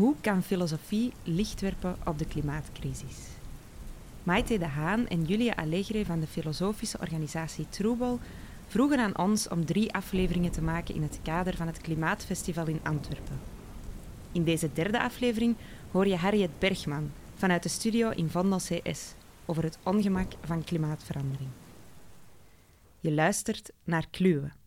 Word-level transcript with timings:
Hoe 0.00 0.14
kan 0.20 0.42
filosofie 0.42 1.12
licht 1.24 1.60
werpen 1.60 1.96
op 2.04 2.18
de 2.18 2.26
klimaatcrisis? 2.26 3.16
Maite 4.22 4.58
de 4.58 4.66
Haan 4.66 5.06
en 5.06 5.24
Julia 5.24 5.52
Allegre 5.54 6.04
van 6.04 6.20
de 6.20 6.26
filosofische 6.26 6.98
organisatie 6.98 7.68
Troebel 7.68 8.18
vroegen 8.66 8.98
aan 8.98 9.18
ons 9.18 9.48
om 9.48 9.64
drie 9.64 9.92
afleveringen 9.92 10.50
te 10.50 10.62
maken 10.62 10.94
in 10.94 11.02
het 11.02 11.18
kader 11.22 11.56
van 11.56 11.66
het 11.66 11.80
Klimaatfestival 11.80 12.66
in 12.66 12.80
Antwerpen. 12.82 13.40
In 14.32 14.44
deze 14.44 14.72
derde 14.72 15.00
aflevering 15.00 15.56
hoor 15.90 16.06
je 16.06 16.16
Harriet 16.16 16.58
Bergman 16.58 17.10
vanuit 17.34 17.62
de 17.62 17.68
studio 17.68 18.10
in 18.10 18.28
Vondel 18.28 18.58
CS 18.58 19.14
over 19.46 19.62
het 19.62 19.78
ongemak 19.82 20.32
van 20.44 20.64
klimaatverandering. 20.64 21.50
Je 23.00 23.12
luistert 23.12 23.70
naar 23.84 24.06
Kluwe. 24.10 24.59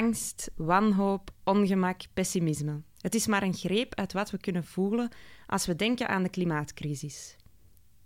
Angst, 0.00 0.50
wanhoop, 0.56 1.30
ongemak, 1.44 2.00
pessimisme. 2.12 2.82
Het 3.00 3.14
is 3.14 3.26
maar 3.26 3.42
een 3.42 3.54
greep 3.54 3.94
uit 3.94 4.12
wat 4.12 4.30
we 4.30 4.38
kunnen 4.38 4.64
voelen 4.64 5.10
als 5.46 5.66
we 5.66 5.76
denken 5.76 6.08
aan 6.08 6.22
de 6.22 6.28
klimaatcrisis. 6.28 7.36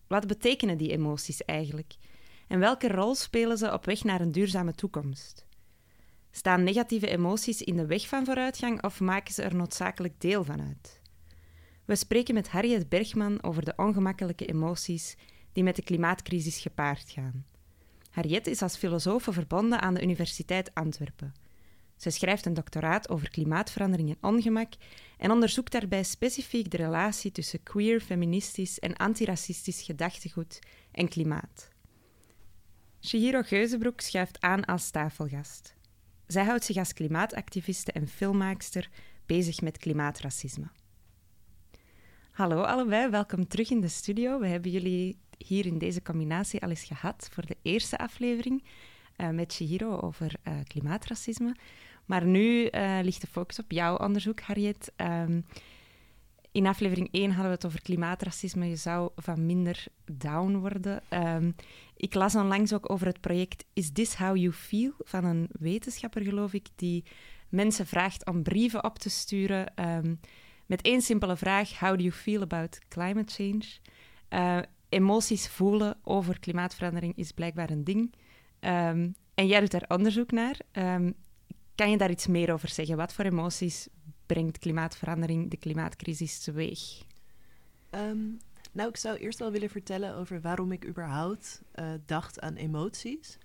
Wat 0.06 0.26
betekenen 0.26 0.78
die 0.78 0.90
emoties 0.90 1.44
eigenlijk? 1.44 1.94
En 2.48 2.58
welke 2.58 2.88
rol 2.88 3.14
spelen 3.14 3.58
ze 3.58 3.72
op 3.72 3.84
weg 3.84 4.04
naar 4.04 4.20
een 4.20 4.32
duurzame 4.32 4.72
toekomst? 4.72 5.46
Staan 6.30 6.62
negatieve 6.62 7.08
emoties 7.08 7.62
in 7.62 7.76
de 7.76 7.86
weg 7.86 8.08
van 8.08 8.24
vooruitgang 8.24 8.82
of 8.82 9.00
maken 9.00 9.34
ze 9.34 9.42
er 9.42 9.54
noodzakelijk 9.54 10.20
deel 10.20 10.44
van 10.44 10.60
uit? 10.60 11.00
We 11.84 11.96
spreken 11.96 12.34
met 12.34 12.48
Harriet 12.48 12.88
Bergman 12.88 13.42
over 13.42 13.64
de 13.64 13.72
ongemakkelijke 13.76 14.46
emoties 14.46 15.16
die 15.52 15.64
met 15.64 15.76
de 15.76 15.82
klimaatcrisis 15.82 16.58
gepaard 16.58 17.10
gaan. 17.10 17.46
Harriet 18.10 18.46
is 18.46 18.62
als 18.62 18.76
filosoof 18.76 19.26
verbonden 19.30 19.80
aan 19.80 19.94
de 19.94 20.02
Universiteit 20.02 20.74
Antwerpen. 20.74 21.43
Ze 21.96 22.10
schrijft 22.10 22.46
een 22.46 22.54
doctoraat 22.54 23.08
over 23.08 23.30
klimaatverandering 23.30 24.08
en 24.10 24.28
ongemak 24.28 24.72
en 25.18 25.30
onderzoekt 25.30 25.72
daarbij 25.72 26.02
specifiek 26.02 26.70
de 26.70 26.76
relatie 26.76 27.32
tussen 27.32 27.62
queer, 27.62 28.00
feministisch 28.00 28.78
en 28.78 28.96
antiracistisch 28.96 29.82
gedachtegoed 29.82 30.58
en 30.90 31.08
klimaat. 31.08 31.68
Shihiro 33.00 33.42
Geuzenbroek 33.42 34.00
schuift 34.00 34.40
aan 34.40 34.64
als 34.64 34.90
tafelgast. 34.90 35.74
Zij 36.26 36.44
houdt 36.44 36.64
zich 36.64 36.76
als 36.76 36.92
klimaatactiviste 36.92 37.92
en 37.92 38.08
filmmaakster 38.08 38.90
bezig 39.26 39.60
met 39.60 39.78
klimaatracisme. 39.78 40.70
Hallo 42.30 42.62
allebei, 42.62 43.10
welkom 43.10 43.48
terug 43.48 43.70
in 43.70 43.80
de 43.80 43.88
studio. 43.88 44.38
We 44.38 44.46
hebben 44.46 44.70
jullie 44.70 45.18
hier 45.38 45.66
in 45.66 45.78
deze 45.78 46.02
combinatie 46.02 46.62
al 46.62 46.68
eens 46.68 46.84
gehad 46.84 47.28
voor 47.32 47.46
de 47.46 47.56
eerste 47.62 47.98
aflevering 47.98 48.64
uh, 49.16 49.28
met 49.28 49.52
Shihiro 49.52 50.00
over 50.00 50.34
uh, 50.48 50.54
klimaatracisme. 50.64 51.56
Maar 52.04 52.26
nu 52.26 52.68
uh, 52.70 52.98
ligt 53.02 53.20
de 53.20 53.26
focus 53.26 53.58
op 53.58 53.70
jouw 53.70 53.96
onderzoek, 53.96 54.40
Harriet. 54.40 54.92
Um, 54.96 55.44
in 56.52 56.66
aflevering 56.66 57.08
1 57.10 57.30
hadden 57.30 57.46
we 57.46 57.54
het 57.54 57.66
over 57.66 57.82
klimaatracisme. 57.82 58.68
Je 58.68 58.76
zou 58.76 59.10
van 59.16 59.46
minder 59.46 59.86
down 60.12 60.56
worden. 60.56 61.02
Um, 61.10 61.54
ik 61.96 62.14
las 62.14 62.34
onlangs 62.34 62.72
ook 62.72 62.90
over 62.90 63.06
het 63.06 63.20
project 63.20 63.64
Is 63.72 63.92
This 63.92 64.14
How 64.14 64.36
You 64.36 64.52
Feel? 64.52 64.92
van 64.98 65.24
een 65.24 65.48
wetenschapper, 65.52 66.22
geloof 66.22 66.52
ik, 66.52 66.68
die 66.74 67.04
mensen 67.48 67.86
vraagt 67.86 68.26
om 68.26 68.42
brieven 68.42 68.84
op 68.84 68.98
te 68.98 69.10
sturen 69.10 69.72
um, 69.88 70.20
met 70.66 70.82
één 70.82 71.02
simpele 71.02 71.36
vraag: 71.36 71.78
How 71.78 71.96
do 71.96 72.02
you 72.02 72.12
feel 72.12 72.42
about 72.42 72.78
climate 72.88 73.32
change? 73.32 73.64
Emoties 74.88 75.48
voelen 75.48 75.96
over 76.02 76.40
klimaatverandering 76.40 77.16
is 77.16 77.32
blijkbaar 77.32 77.70
een 77.70 77.84
ding. 77.84 78.14
Um, 78.64 79.14
en 79.34 79.46
jij 79.46 79.60
doet 79.60 79.70
daar 79.70 79.84
onderzoek 79.88 80.30
naar. 80.30 80.58
Um, 80.72 81.14
kan 81.74 81.90
je 81.90 81.96
daar 81.96 82.10
iets 82.10 82.26
meer 82.26 82.52
over 82.52 82.68
zeggen? 82.68 82.96
Wat 82.96 83.12
voor 83.12 83.24
emoties 83.24 83.88
brengt 84.26 84.58
klimaatverandering, 84.58 85.50
de 85.50 85.56
klimaatcrisis 85.56 86.38
teweeg? 86.38 87.02
Um, 87.90 88.38
nou, 88.72 88.88
ik 88.88 88.96
zou 88.96 89.16
eerst 89.16 89.38
wel 89.38 89.50
willen 89.50 89.70
vertellen 89.70 90.14
over 90.14 90.40
waarom 90.40 90.72
ik 90.72 90.86
überhaupt 90.86 91.62
uh, 91.74 91.86
dacht 92.06 92.40
aan 92.40 92.54
emoties. 92.54 93.38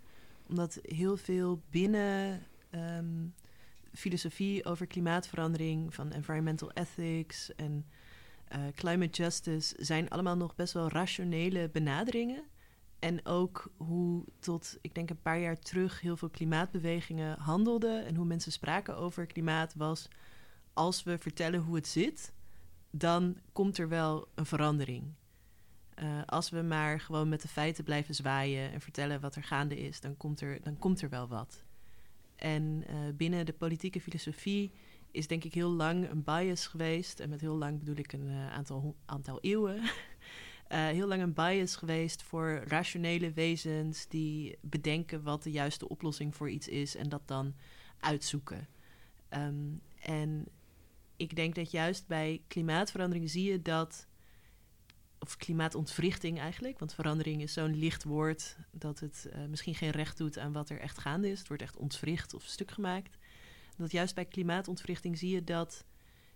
Omdat 0.47 0.79
heel 0.81 1.17
veel 1.17 1.61
binnen 1.69 2.43
filosofie 3.93 4.65
over 4.65 4.87
klimaatverandering, 4.87 5.93
van 5.93 6.11
environmental 6.11 6.71
ethics 6.71 7.55
en 7.55 7.85
uh, 8.55 8.59
climate 8.75 9.21
justice, 9.21 9.75
zijn 9.77 10.09
allemaal 10.09 10.37
nog 10.37 10.55
best 10.55 10.73
wel 10.73 10.89
rationele 10.89 11.69
benaderingen. 11.69 12.43
En 12.99 13.25
ook 13.25 13.71
hoe 13.77 14.23
tot, 14.39 14.77
ik 14.81 14.95
denk 14.95 15.09
een 15.09 15.21
paar 15.21 15.39
jaar 15.39 15.59
terug, 15.59 16.01
heel 16.01 16.17
veel 16.17 16.29
klimaatbewegingen 16.29 17.39
handelden. 17.39 18.05
En 18.05 18.15
hoe 18.15 18.25
mensen 18.25 18.51
spraken 18.51 18.97
over 18.97 19.25
klimaat 19.25 19.73
was, 19.75 20.07
als 20.73 21.03
we 21.03 21.17
vertellen 21.17 21.59
hoe 21.59 21.75
het 21.75 21.87
zit, 21.87 22.33
dan 22.91 23.37
komt 23.51 23.77
er 23.77 23.89
wel 23.89 24.27
een 24.35 24.45
verandering. 24.45 25.13
Uh, 26.03 26.21
als 26.25 26.49
we 26.49 26.61
maar 26.61 26.99
gewoon 26.99 27.29
met 27.29 27.41
de 27.41 27.47
feiten 27.47 27.83
blijven 27.83 28.15
zwaaien 28.15 28.71
en 28.71 28.81
vertellen 28.81 29.21
wat 29.21 29.35
er 29.35 29.43
gaande 29.43 29.79
is, 29.79 29.99
dan 29.99 30.17
komt 30.17 30.41
er, 30.41 30.61
dan 30.61 30.77
komt 30.77 31.01
er 31.01 31.09
wel 31.09 31.27
wat. 31.27 31.63
En 32.35 32.83
uh, 32.89 32.95
binnen 33.15 33.45
de 33.45 33.53
politieke 33.53 34.01
filosofie 34.01 34.71
is 35.11 35.27
denk 35.27 35.43
ik 35.43 35.53
heel 35.53 35.69
lang 35.69 36.09
een 36.09 36.23
bias 36.23 36.67
geweest. 36.67 37.19
En 37.19 37.29
met 37.29 37.41
heel 37.41 37.55
lang 37.55 37.79
bedoel 37.79 37.97
ik 37.97 38.13
een 38.13 38.27
uh, 38.27 38.51
aantal, 38.51 38.95
aantal 39.05 39.39
eeuwen. 39.41 39.81
uh, 40.71 40.87
heel 40.87 41.07
lang 41.07 41.21
een 41.21 41.33
bias 41.33 41.75
geweest 41.75 42.21
voor 42.21 42.61
rationele 42.67 43.31
wezens 43.31 44.07
die 44.07 44.57
bedenken 44.61 45.23
wat 45.23 45.43
de 45.43 45.51
juiste 45.51 45.89
oplossing 45.89 46.35
voor 46.35 46.49
iets 46.49 46.67
is 46.67 46.95
en 46.95 47.09
dat 47.09 47.27
dan 47.27 47.55
uitzoeken. 47.99 48.67
Um, 49.29 49.81
en 50.01 50.47
ik 51.17 51.35
denk 51.35 51.55
dat 51.55 51.71
juist 51.71 52.07
bij 52.07 52.41
klimaatverandering 52.47 53.29
zie 53.29 53.51
je 53.51 53.61
dat, 53.61 54.07
of 55.19 55.37
klimaatontwrichting 55.37 56.39
eigenlijk, 56.39 56.79
want 56.79 56.93
verandering 56.93 57.41
is 57.41 57.53
zo'n 57.53 57.75
licht 57.75 58.03
woord 58.03 58.57
dat 58.71 58.99
het 58.99 59.29
uh, 59.33 59.45
misschien 59.45 59.75
geen 59.75 59.91
recht 59.91 60.17
doet 60.17 60.37
aan 60.37 60.51
wat 60.51 60.69
er 60.69 60.79
echt 60.79 60.97
gaande 60.97 61.29
is. 61.29 61.39
Het 61.39 61.47
wordt 61.47 61.63
echt 61.63 61.77
ontwricht 61.77 62.33
of 62.33 62.43
stuk 62.43 62.71
gemaakt. 62.71 63.17
Dat 63.77 63.91
juist 63.91 64.15
bij 64.15 64.25
klimaatontwrichting 64.25 65.17
zie 65.17 65.29
je 65.29 65.43
dat 65.43 65.85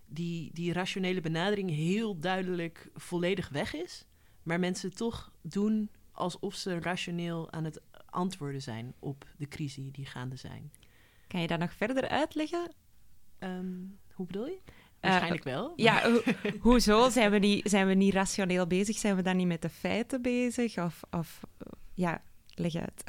die, 0.06 0.50
die 0.52 0.72
rationele 0.72 1.20
benadering 1.20 1.70
heel 1.70 2.18
duidelijk 2.18 2.90
volledig 2.94 3.48
weg 3.48 3.74
is 3.74 4.06
maar 4.44 4.60
mensen 4.60 4.94
toch 4.94 5.32
doen 5.42 5.90
alsof 6.12 6.54
ze 6.54 6.78
rationeel 6.80 7.52
aan 7.52 7.64
het 7.64 7.80
antwoorden 8.06 8.62
zijn 8.62 8.94
op 8.98 9.26
de 9.36 9.48
crisis 9.48 9.92
die 9.92 10.06
gaande 10.06 10.36
zijn. 10.36 10.72
Kan 11.26 11.40
je 11.40 11.46
daar 11.46 11.58
nog 11.58 11.72
verder 11.72 12.08
uitleggen? 12.08 12.72
Um, 13.38 13.98
hoe 14.12 14.26
bedoel 14.26 14.46
je? 14.46 14.58
Waarschijnlijk 15.00 15.44
uh, 15.44 15.52
wel. 15.52 15.72
Ja, 15.76 16.02
ho 16.10 16.20
hoezo? 16.60 17.08
Zijn 17.08 17.30
we, 17.30 17.38
niet, 17.38 17.70
zijn 17.70 17.86
we 17.86 17.94
niet 17.94 18.14
rationeel 18.14 18.66
bezig? 18.66 18.96
Zijn 18.96 19.16
we 19.16 19.22
dan 19.22 19.36
niet 19.36 19.46
met 19.46 19.62
de 19.62 19.68
feiten 19.68 20.22
bezig? 20.22 20.78
Of, 20.78 21.02
of 21.10 21.40
ja, 21.94 22.22
leg 22.54 22.74
uit. 22.74 23.04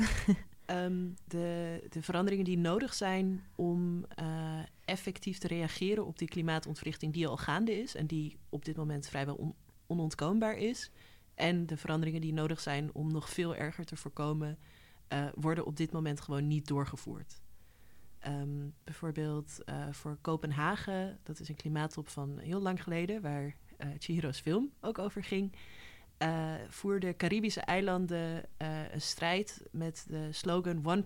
um, 0.66 1.14
de, 1.28 1.80
de 1.90 2.02
veranderingen 2.02 2.46
die 2.46 2.58
nodig 2.58 2.94
zijn 2.94 3.44
om 3.56 4.06
uh, 4.20 4.60
effectief 4.86 5.38
te 5.38 5.48
reageren 5.48 6.06
op 6.06 6.18
die 6.18 6.28
klimaatontwrichting 6.28 7.14
die 7.14 7.28
al 7.28 7.38
gaande 7.38 7.82
is 7.82 7.96
en 7.96 8.06
die 8.06 8.38
op 8.50 8.66
dit 8.66 8.76
moment 8.76 9.08
vrijwel 9.08 9.36
on 9.36 9.56
onontkoombaar 9.88 10.58
is, 10.58 10.92
en 11.36 11.66
de 11.66 11.78
veranderingen 11.78 12.22
die 12.22 12.34
nodig 12.34 12.60
zijn 12.60 12.94
om 12.94 13.12
nog 13.12 13.30
veel 13.30 13.56
erger 13.56 13.86
te 13.86 13.96
voorkomen, 13.96 14.58
uh, 15.14 15.26
worden 15.36 15.66
op 15.66 15.78
dit 15.78 15.92
moment 15.92 16.22
gewoon 16.22 16.48
niet 16.48 16.68
doorgevoerd. 16.68 17.42
Um, 18.28 18.74
bijvoorbeeld 18.84 19.60
uh, 19.66 19.88
voor 19.92 20.18
Kopenhagen, 20.22 21.20
dat 21.24 21.40
is 21.40 21.50
een 21.50 21.56
klimaattop 21.56 22.08
van 22.08 22.38
heel 22.38 22.62
lang 22.62 22.84
geleden, 22.84 23.22
waar 23.22 23.44
uh, 23.46 23.88
Chihiro's 23.98 24.40
film 24.40 24.72
ook 24.82 25.00
over 25.00 25.24
ging, 25.24 25.54
voerden 26.70 27.16
Caribische 27.16 27.60
eilanden 27.60 28.44
een 28.92 29.02
strijd 29.02 29.64
met 29.72 30.06
de 30.08 30.32
slogan 30.32 31.04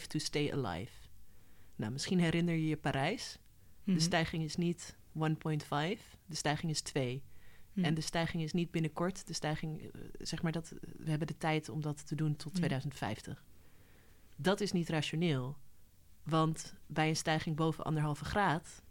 1.5 0.00 0.06
to 0.06 0.18
stay 0.18 0.52
alive. 0.52 0.92
Nou, 1.76 1.92
misschien 1.92 2.20
herinner 2.20 2.54
je 2.54 2.66
je 2.66 2.76
Parijs. 2.76 3.38
Mm 3.38 3.44
-hmm. 3.84 3.94
De 3.94 4.00
stijging 4.00 4.44
is 4.44 4.56
niet 4.56 4.96
1.5, 5.14 5.22
de 6.26 6.36
stijging 6.36 6.72
is 6.72 6.80
2. 6.80 7.22
Hm. 7.78 7.84
En 7.84 7.94
de 7.94 8.00
stijging 8.00 8.42
is 8.42 8.52
niet 8.52 8.70
binnenkort. 8.70 9.26
De 9.26 9.32
stijging, 9.32 9.82
eh, 9.82 10.00
zeg 10.18 10.42
maar 10.42 10.52
dat 10.52 10.72
we 10.96 11.10
hebben 11.10 11.26
de 11.26 11.36
tijd 11.38 11.68
om 11.68 11.80
dat 11.80 12.06
te 12.06 12.14
doen 12.14 12.36
tot 12.36 12.54
2050. 12.54 13.44
Dat 14.36 14.60
is 14.60 14.72
niet 14.72 14.88
rationeel. 14.88 15.56
Want 16.22 16.74
bij 16.86 17.08
een 17.08 17.16
stijging 17.16 17.56
boven 17.56 17.84
anderhalve 17.84 18.24
graad, 18.24 18.82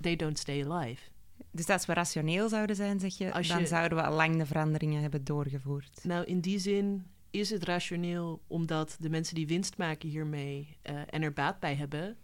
they 0.00 0.16
don't 0.16 0.38
stay 0.38 0.64
alive. 0.70 1.02
Dus 1.50 1.68
als 1.68 1.86
we 1.86 1.92
rationeel 1.92 2.48
zouden 2.48 2.76
zijn, 2.76 3.00
zeg 3.00 3.18
je, 3.18 3.30
dan 3.48 3.66
zouden 3.66 3.98
we 3.98 4.04
al 4.04 4.14
lang 4.14 4.36
de 4.36 4.46
veranderingen 4.46 5.00
hebben 5.00 5.24
doorgevoerd. 5.24 6.04
Nou, 6.04 6.24
in 6.24 6.40
die 6.40 6.58
zin 6.58 7.06
is 7.30 7.50
het 7.50 7.64
rationeel 7.64 8.42
omdat 8.46 8.96
de 9.00 9.10
mensen 9.10 9.34
die 9.34 9.46
winst 9.46 9.76
maken 9.76 10.08
hiermee 10.08 10.76
eh, 10.82 11.00
en 11.06 11.22
er 11.22 11.32
baat 11.32 11.60
bij 11.60 11.74
hebben, 11.74 12.16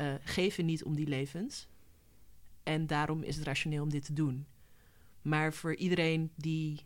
uh, 0.00 0.14
geven 0.20 0.64
niet 0.64 0.84
om 0.84 0.94
die 0.94 1.06
levens. 1.06 1.68
En 2.62 2.86
daarom 2.86 3.22
is 3.22 3.36
het 3.36 3.44
rationeel 3.44 3.82
om 3.82 3.90
dit 3.90 4.04
te 4.04 4.12
doen. 4.12 4.46
Maar 5.28 5.52
voor 5.52 5.74
iedereen 5.74 6.30
die 6.36 6.80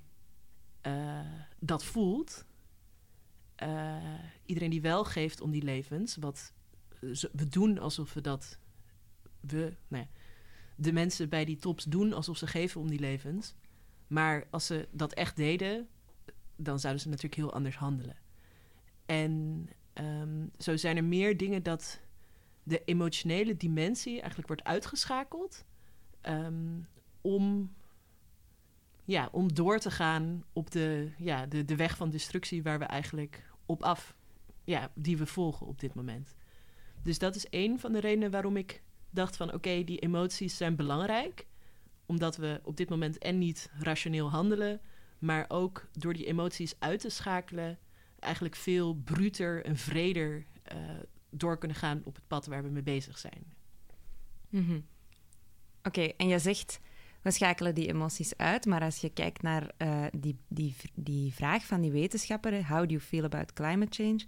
uh, 0.87 1.21
dat 1.59 1.85
voelt, 1.85 2.45
iedereen 4.47 4.71
die 4.71 4.81
wel 4.81 5.05
geeft 5.05 5.41
om 5.41 5.51
die 5.51 5.63
levens, 5.63 6.17
wat 6.17 6.53
we 7.33 7.49
doen 7.49 7.79
alsof 7.79 8.13
we 8.13 8.21
dat, 8.21 8.59
we, 9.41 9.77
nou 9.89 10.03
ja, 10.03 10.09
de 10.77 10.93
mensen 10.93 11.29
bij 11.29 11.45
die 11.45 11.57
tops 11.57 11.85
doen 11.85 12.13
alsof 12.13 12.37
ze 12.37 12.47
geven 12.47 12.81
om 12.81 12.89
die 12.89 12.99
levens. 12.99 13.55
Maar 14.07 14.47
als 14.51 14.67
ze 14.67 14.89
dat 14.91 15.13
echt 15.13 15.37
deden, 15.37 15.89
dan 16.57 16.81
zouden 16.81 17.03
ze 17.03 17.09
natuurlijk 17.09 17.35
heel 17.35 17.53
anders 17.53 17.77
handelen. 17.77 18.17
En 19.07 19.69
um, 19.95 20.51
zo 20.59 20.77
zijn 20.77 20.97
er 20.97 21.05
meer 21.05 21.37
dingen 21.37 21.63
dat 21.63 22.01
de 22.63 22.85
emotionele 22.85 23.57
dimensie 23.57 24.19
eigenlijk 24.19 24.49
wordt 24.49 24.65
uitgeschakeld 24.65 25.65
um, 26.23 26.87
om, 27.21 27.75
ja, 29.13 29.29
om 29.33 29.55
door 29.55 29.79
te 29.79 29.91
gaan 29.91 30.45
op 30.53 30.71
de, 30.71 31.11
ja, 31.19 31.47
de, 31.47 31.65
de 31.65 31.77
weg 31.77 31.97
van 31.97 32.11
destructie 32.11 32.63
waar 32.63 32.79
we 32.79 32.85
eigenlijk 32.85 33.43
op 33.67 33.83
af, 33.83 34.15
ja, 34.65 34.91
die 34.95 35.17
we 35.17 35.27
volgen 35.27 35.67
op 35.67 35.81
dit 35.81 35.95
moment. 35.95 36.35
Dus 37.03 37.19
dat 37.19 37.35
is 37.35 37.47
een 37.51 37.81
van 37.81 37.93
de 37.93 38.01
redenen 38.01 38.31
waarom 38.31 38.57
ik 38.57 38.83
dacht 39.11 39.37
van 39.37 39.53
oké, 39.53 39.85
die 39.85 39.99
emoties 39.99 40.57
zijn 40.57 40.77
belangrijk. 40.77 41.47
Omdat 42.07 42.37
we 42.37 42.61
op 42.65 42.77
dit 42.77 42.89
moment 42.89 43.19
en 43.19 43.39
niet 43.39 43.71
rationeel 43.79 44.31
handelen, 44.31 44.81
maar 45.19 45.45
ook 45.49 45.89
door 45.93 46.13
die 46.13 46.27
emoties 46.27 46.75
uit 46.79 47.01
te 47.01 47.09
schakelen, 47.09 47.79
eigenlijk 48.19 48.57
veel 48.57 48.95
bruter 48.95 49.65
en 49.65 49.77
vreder 49.77 50.47
uh, 50.73 50.79
door 51.31 51.59
kunnen 51.59 51.77
gaan 51.77 52.03
op 52.05 52.15
het 52.15 52.27
pad 52.27 52.47
waar 52.47 52.63
we 52.63 52.69
mee 52.69 52.83
bezig 52.83 53.19
zijn. 53.19 53.55
-hmm. 54.49 54.87
Oké, 55.83 56.03
en 56.03 56.29
je 56.29 56.39
zegt, 56.39 56.81
we 57.23 57.31
schakelen 57.31 57.75
die 57.75 57.89
emoties 57.89 58.37
uit, 58.37 58.67
maar 58.67 58.83
als 58.83 58.99
je 58.99 59.11
kijkt 59.11 59.43
naar 59.43 59.71
uh, 59.79 60.05
die, 60.13 60.39
die, 60.49 60.77
die 60.95 61.35
vraag 61.35 61.65
van 61.65 61.81
die 61.81 61.91
wetenschapper, 61.91 62.69
how 62.69 62.79
do 62.79 62.87
you 62.87 63.01
feel 63.01 63.25
about 63.25 63.53
climate 63.53 64.03
change? 64.03 64.25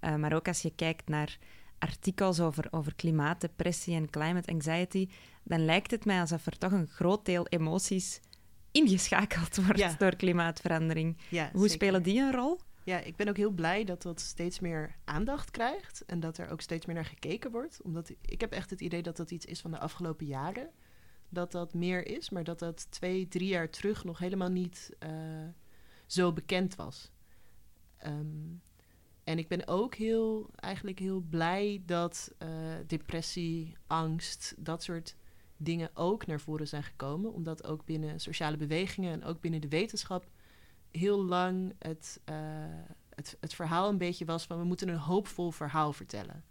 Uh, 0.00 0.14
maar 0.16 0.32
ook 0.32 0.48
als 0.48 0.62
je 0.62 0.72
kijkt 0.74 1.08
naar 1.08 1.38
artikels 1.78 2.40
over, 2.40 2.66
over 2.70 2.94
klimaatdepressie 2.94 3.94
en 3.94 4.10
climate 4.10 4.52
anxiety, 4.52 5.08
dan 5.42 5.64
lijkt 5.64 5.90
het 5.90 6.04
mij 6.04 6.20
alsof 6.20 6.46
er 6.46 6.58
toch 6.58 6.72
een 6.72 6.86
groot 6.86 7.24
deel 7.24 7.46
emoties 7.46 8.20
ingeschakeld 8.72 9.56
wordt 9.66 9.98
door 9.98 10.16
klimaatverandering. 10.16 11.16
Ja, 11.28 11.50
Hoe 11.52 11.68
spelen 11.68 12.02
die 12.02 12.20
een 12.20 12.32
rol? 12.32 12.60
Ja, 12.84 12.98
ik 12.98 13.16
ben 13.16 13.28
ook 13.28 13.36
heel 13.36 13.50
blij 13.50 13.84
dat 13.84 14.02
dat 14.02 14.20
steeds 14.20 14.60
meer 14.60 14.96
aandacht 15.04 15.50
krijgt 15.50 16.04
en 16.06 16.20
dat 16.20 16.38
er 16.38 16.50
ook 16.50 16.60
steeds 16.60 16.86
meer 16.86 16.94
naar 16.94 17.04
gekeken 17.04 17.50
wordt. 17.50 17.82
Omdat 17.82 18.10
ik 18.20 18.40
heb 18.40 18.52
echt 18.52 18.70
het 18.70 18.80
idee 18.80 19.02
dat 19.02 19.16
dat 19.16 19.30
iets 19.30 19.46
is 19.46 19.60
van 19.60 19.70
de 19.70 19.78
afgelopen 19.78 20.26
jaren. 20.26 20.70
Dat 21.28 21.52
dat 21.52 21.74
meer 21.74 22.06
is, 22.06 22.30
maar 22.30 22.44
dat 22.44 22.58
dat 22.58 22.90
twee, 22.90 23.28
drie 23.28 23.48
jaar 23.48 23.70
terug 23.70 24.04
nog 24.04 24.18
helemaal 24.18 24.50
niet 24.50 24.96
uh, 25.02 25.10
zo 26.06 26.32
bekend 26.32 26.74
was. 26.74 27.10
Um, 28.06 28.62
en 29.24 29.38
ik 29.38 29.48
ben 29.48 29.66
ook 29.66 29.94
heel, 29.94 30.50
eigenlijk 30.54 30.98
heel 30.98 31.20
blij 31.20 31.82
dat 31.86 32.32
uh, 32.42 32.48
depressie, 32.86 33.76
angst, 33.86 34.54
dat 34.58 34.82
soort 34.82 35.16
dingen 35.56 35.90
ook 35.94 36.26
naar 36.26 36.40
voren 36.40 36.68
zijn 36.68 36.82
gekomen. 36.82 37.32
Omdat 37.32 37.64
ook 37.64 37.84
binnen 37.84 38.20
sociale 38.20 38.56
bewegingen 38.56 39.12
en 39.12 39.24
ook 39.24 39.40
binnen 39.40 39.60
de 39.60 39.68
wetenschap 39.68 40.30
heel 40.90 41.24
lang 41.24 41.74
het, 41.78 42.20
uh, 42.30 42.36
het, 43.14 43.36
het 43.40 43.54
verhaal 43.54 43.88
een 43.88 43.98
beetje 43.98 44.24
was 44.24 44.44
van 44.44 44.58
we 44.58 44.64
moeten 44.64 44.88
een 44.88 44.96
hoopvol 44.96 45.50
verhaal 45.50 45.92
vertellen. 45.92 46.44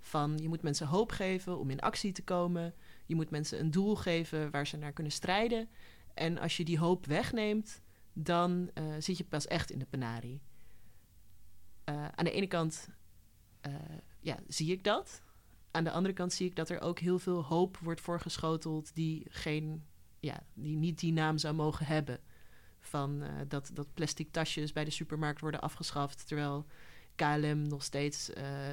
Van 0.00 0.38
je 0.38 0.48
moet 0.48 0.62
mensen 0.62 0.86
hoop 0.86 1.12
geven 1.12 1.58
om 1.58 1.70
in 1.70 1.80
actie 1.80 2.12
te 2.12 2.22
komen. 2.22 2.74
Je 3.06 3.14
moet 3.14 3.30
mensen 3.30 3.60
een 3.60 3.70
doel 3.70 3.96
geven 3.96 4.50
waar 4.50 4.66
ze 4.66 4.76
naar 4.76 4.92
kunnen 4.92 5.12
strijden. 5.12 5.68
En 6.14 6.38
als 6.38 6.56
je 6.56 6.64
die 6.64 6.78
hoop 6.78 7.06
wegneemt, 7.06 7.82
dan 8.12 8.70
uh, 8.74 8.94
zit 8.98 9.18
je 9.18 9.24
pas 9.24 9.46
echt 9.46 9.70
in 9.70 9.78
de 9.78 9.86
penarie. 9.86 10.40
Uh, 11.88 12.08
aan 12.08 12.24
de 12.24 12.30
ene 12.30 12.46
kant 12.46 12.88
uh, 13.66 13.74
ja, 14.20 14.38
zie 14.48 14.72
ik 14.72 14.84
dat. 14.84 15.22
Aan 15.70 15.84
de 15.84 15.90
andere 15.90 16.14
kant 16.14 16.32
zie 16.32 16.46
ik 16.46 16.56
dat 16.56 16.70
er 16.70 16.80
ook 16.80 16.98
heel 16.98 17.18
veel 17.18 17.44
hoop 17.44 17.76
wordt 17.76 18.00
voorgeschoteld 18.00 18.94
die, 18.94 19.26
geen, 19.28 19.84
ja, 20.20 20.42
die 20.52 20.76
niet 20.76 20.98
die 20.98 21.12
naam 21.12 21.38
zou 21.38 21.54
mogen 21.54 21.86
hebben. 21.86 22.20
Van 22.80 23.24
dat, 23.48 23.70
dat 23.72 23.94
plastic 23.94 24.32
tasjes 24.32 24.72
bij 24.72 24.84
de 24.84 24.90
supermarkt 24.90 25.40
worden 25.40 25.60
afgeschaft, 25.60 26.26
terwijl 26.26 26.66
KLM 27.14 27.68
nog 27.68 27.82
steeds 27.82 28.30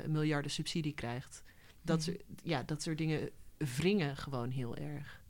miljarden 0.07 0.51
subsidie 0.51 0.93
krijgt. 0.93 1.43
Dat, 1.81 1.97
mm. 1.97 2.03
soort, 2.03 2.23
ja, 2.43 2.63
dat 2.63 2.81
soort 2.81 2.97
dingen 2.97 3.29
wringen 3.65 4.17
gewoon 4.17 4.49
heel 4.49 4.75
erg. 4.75 5.21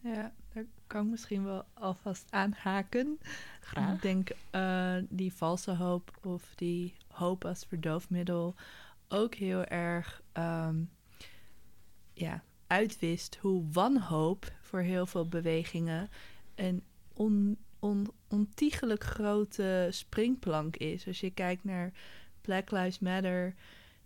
Ja, 0.00 0.32
daar 0.52 0.64
kan 0.86 1.04
ik 1.04 1.10
misschien 1.10 1.44
wel 1.44 1.64
alvast 1.74 2.26
aanhaken. 2.30 3.18
Graag. 3.60 3.94
Ik 3.94 4.02
denk 4.02 4.30
uh, 4.52 4.96
die 5.08 5.32
valse 5.32 5.74
hoop 5.74 6.18
of 6.22 6.52
die 6.54 6.94
hoop 7.08 7.44
als 7.44 7.64
verdoofmiddel 7.68 8.54
ook 9.08 9.34
heel 9.34 9.64
erg 9.64 10.22
um, 10.32 10.90
ja, 12.12 12.42
uitwist 12.66 13.36
hoe 13.40 13.64
wanhoop 13.72 14.52
voor 14.60 14.80
heel 14.80 15.06
veel 15.06 15.28
bewegingen 15.28 16.08
een 16.54 16.82
on, 17.12 17.56
on, 17.78 18.06
ontiegelijk 18.28 19.04
grote 19.04 19.88
springplank 19.90 20.76
is. 20.76 21.06
Als 21.06 21.20
je 21.20 21.30
kijkt 21.30 21.64
naar 21.64 21.92
Black 22.40 22.70
Lives 22.70 22.98
Matter, 22.98 23.54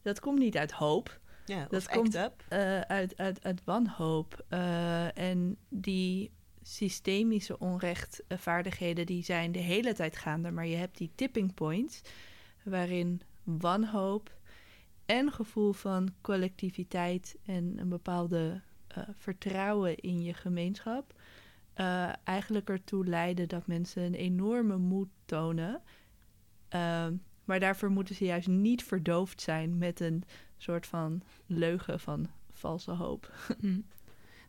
dat 0.03 0.21
komt 0.21 0.39
niet 0.39 0.57
uit 0.57 0.73
hoop. 0.73 1.21
Ja, 1.51 1.67
dat 1.69 1.89
komt 1.89 2.15
uh, 2.15 2.81
uit, 2.81 3.17
uit, 3.17 3.45
uit 3.45 3.65
wanhoop. 3.65 4.45
Uh, 4.51 5.19
en 5.19 5.57
die 5.69 6.31
systemische 6.63 7.59
onrechtvaardigheden 7.59 9.07
die 9.07 9.25
zijn 9.25 9.53
de 9.53 9.59
hele 9.59 9.95
tijd 9.95 10.17
gaande, 10.17 10.51
maar 10.51 10.67
je 10.67 10.77
hebt 10.77 10.99
die 10.99 11.11
tipping 11.15 11.55
points 11.55 12.01
waarin 12.63 13.21
wanhoop 13.43 14.39
en 15.07 15.33
gevoel 15.33 15.73
van 15.73 16.15
collectiviteit 16.21 17.37
en 17.45 17.79
een 17.79 17.89
bepaalde 17.89 18.61
uh, 18.99 19.05
vertrouwen 19.17 19.97
in 19.97 20.23
je 20.23 20.35
gemeenschap 20.35 21.15
uh, 21.77 22.13
eigenlijk 22.25 22.69
ertoe 22.69 23.07
leiden 23.07 23.49
dat 23.49 23.67
mensen 23.67 24.03
een 24.03 24.15
enorme 24.15 24.77
moed 24.77 25.09
tonen. 25.25 25.83
Uh, 26.75 27.07
maar 27.45 27.61
daarvoor 27.61 27.91
moeten 27.91 28.15
ze 28.15 28.25
juist 28.25 28.49
niet 28.49 28.85
verdoofd 28.85 29.41
zijn 29.41 29.79
met 29.79 30.01
een 30.01 30.25
soort 30.63 30.87
van 30.87 31.23
leugen 31.47 32.01
van 32.01 32.29
valse 32.53 32.91
hoop. 32.91 33.33
Hm. 33.61 33.81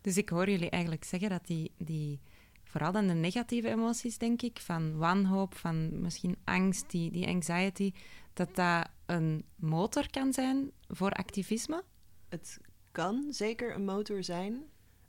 Dus 0.02 0.18
ik 0.18 0.30
hoor 0.30 0.50
jullie 0.50 0.70
eigenlijk 0.70 1.04
zeggen 1.04 1.30
dat 1.30 1.46
die, 1.48 1.72
die 1.78 2.20
vooral 2.64 2.92
dan 2.92 3.08
de 3.08 3.14
negatieve 3.14 3.70
emoties, 3.70 4.18
denk 4.18 4.42
ik, 4.42 4.60
van 4.60 4.98
wanhoop, 4.98 5.56
van 5.56 6.02
misschien 6.02 6.38
angst, 6.44 6.90
die, 6.90 7.12
die 7.12 7.28
anxiety, 7.28 7.92
dat 8.34 8.56
dat 8.56 8.90
een 9.06 9.46
motor 9.56 10.10
kan 10.10 10.34
zijn 10.34 10.72
voor 10.88 11.12
activisme? 11.12 11.84
Het 12.30 12.58
kan 12.92 13.26
zeker 13.30 13.76
een 13.76 13.86
motor 13.86 14.24
zijn 14.24 14.64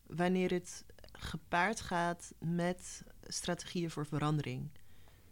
wanneer 0.06 0.50
het 0.50 0.84
gepaard 1.12 1.80
gaat 1.80 2.32
met 2.38 3.02
strategieën 3.22 3.90
voor 3.90 4.06
verandering. 4.06 4.68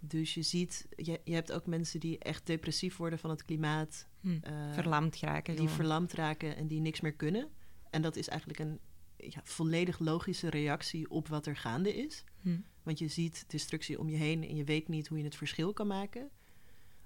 Dus 0.01 0.35
je 0.35 0.43
ziet, 0.43 0.87
je, 0.97 1.21
je 1.25 1.35
hebt 1.35 1.53
ook 1.53 1.67
mensen 1.67 2.01
die 2.01 2.19
echt 2.19 2.47
depressief 2.47 2.97
worden 2.97 3.19
van 3.19 3.31
het 3.31 3.45
klimaat. 3.45 4.07
Hm, 4.21 4.29
uh, 4.29 4.73
verlamd 4.73 5.17
raken. 5.17 5.57
Die 5.57 5.69
verlamd 5.69 6.13
raken 6.13 6.57
en 6.57 6.67
die 6.67 6.81
niks 6.81 7.01
meer 7.01 7.15
kunnen. 7.15 7.49
En 7.91 8.03
dat 8.03 8.17
is 8.17 8.29
eigenlijk 8.29 8.59
een 8.59 8.81
ja, 9.17 9.41
volledig 9.45 9.99
logische 9.99 10.51
reactie 10.51 11.11
op 11.11 11.29
wat 11.29 11.47
er 11.47 11.57
gaande 11.57 11.95
is. 11.95 12.25
Hm. 12.41 12.59
Want 12.83 12.99
je 12.99 13.09
ziet 13.09 13.45
destructie 13.49 13.99
om 13.99 14.09
je 14.09 14.17
heen 14.17 14.49
en 14.49 14.57
je 14.57 14.65
weet 14.65 14.89
niet 14.89 15.09
hoe 15.09 15.19
je 15.19 15.25
het 15.25 15.37
verschil 15.37 15.73
kan 15.73 15.87
maken. 15.87 16.31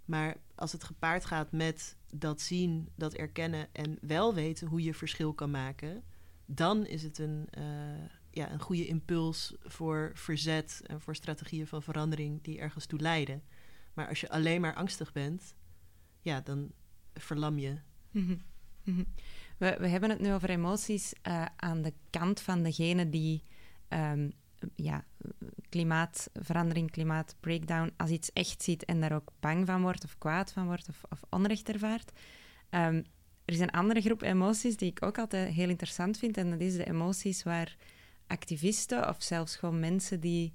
Maar 0.04 0.36
als 0.54 0.72
het 0.72 0.84
gepaard 0.84 1.24
gaat 1.24 1.52
met 1.52 1.96
dat 2.14 2.40
zien, 2.40 2.88
dat 2.96 3.14
erkennen 3.14 3.68
en 3.72 3.98
wel 4.00 4.34
weten 4.34 4.68
hoe 4.68 4.82
je 4.82 4.94
verschil 4.94 5.32
kan 5.32 5.50
maken, 5.50 6.04
dan 6.46 6.86
is 6.86 7.02
het 7.02 7.18
een, 7.18 7.48
uh, 7.58 7.64
ja, 8.34 8.52
een 8.52 8.60
goede 8.60 8.86
impuls 8.86 9.54
voor 9.62 10.10
verzet 10.14 10.82
en 10.86 11.00
voor 11.00 11.14
strategieën 11.14 11.66
van 11.66 11.82
verandering 11.82 12.42
die 12.42 12.58
ergens 12.58 12.86
toe 12.86 13.00
leiden. 13.00 13.42
Maar 13.92 14.08
als 14.08 14.20
je 14.20 14.30
alleen 14.30 14.60
maar 14.60 14.74
angstig 14.74 15.12
bent, 15.12 15.54
ja, 16.20 16.40
dan 16.40 16.72
verlam 17.14 17.58
je. 17.58 17.78
Mhm. 18.10 18.36
Mhm. 18.84 19.04
We, 19.58 19.76
we 19.80 19.88
hebben 19.88 20.10
het 20.10 20.20
nu 20.20 20.32
over 20.32 20.50
emoties 20.50 21.12
uh, 21.28 21.44
aan 21.56 21.82
de 21.82 21.92
kant 22.10 22.40
van 22.40 22.62
degene 22.62 23.08
die 23.08 23.42
um, 23.88 24.32
ja, 24.74 25.04
klimaatverandering, 25.68 26.90
klimaatbreakdown 26.90 27.92
als 27.96 28.10
iets 28.10 28.32
echt 28.32 28.62
ziet 28.62 28.84
en 28.84 29.00
daar 29.00 29.12
ook 29.12 29.32
bang 29.40 29.66
van 29.66 29.82
wordt 29.82 30.04
of 30.04 30.18
kwaad 30.18 30.52
van 30.52 30.66
wordt 30.66 30.88
of, 30.88 31.02
of 31.08 31.22
onrecht 31.28 31.68
ervaart. 31.68 32.12
Um, 32.70 33.04
er 33.44 33.54
is 33.54 33.60
een 33.60 33.70
andere 33.70 34.00
groep 34.00 34.22
emoties 34.22 34.76
die 34.76 34.90
ik 34.90 35.02
ook 35.02 35.18
altijd 35.18 35.52
heel 35.52 35.68
interessant 35.68 36.18
vind 36.18 36.36
en 36.36 36.50
dat 36.50 36.60
is 36.60 36.76
de 36.76 36.86
emoties 36.86 37.42
waar 37.42 37.76
activisten 38.34 39.08
of 39.08 39.16
zelfs 39.22 39.56
gewoon 39.56 39.80
mensen 39.80 40.20
die 40.20 40.52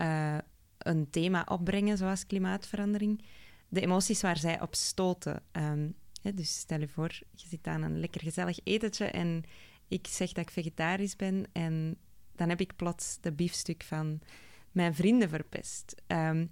uh, 0.00 0.38
een 0.78 1.10
thema 1.10 1.46
opbrengen 1.48 1.98
zoals 1.98 2.26
klimaatverandering, 2.26 3.24
de 3.68 3.80
emoties 3.80 4.20
waar 4.20 4.38
zij 4.38 4.60
op 4.60 4.74
stoten. 4.74 5.42
Ehm, 5.52 5.88
hè, 6.22 6.34
dus 6.34 6.58
stel 6.58 6.80
je 6.80 6.88
voor, 6.88 7.18
je 7.34 7.48
zit 7.48 7.66
aan 7.66 7.82
een 7.82 8.00
lekker 8.00 8.20
gezellig 8.20 8.58
etentje 8.64 9.04
en 9.04 9.44
ik 9.88 10.06
zeg 10.06 10.32
dat 10.32 10.44
ik 10.44 10.50
vegetarisch 10.50 11.16
ben 11.16 11.44
en 11.52 11.96
dan 12.36 12.48
heb 12.48 12.60
ik 12.60 12.76
plots 12.76 13.18
de 13.20 13.32
biefstuk 13.32 13.82
van 13.82 14.20
mijn 14.72 14.94
vrienden 14.94 15.28
verpest. 15.28 15.94
Ehm, 16.06 16.46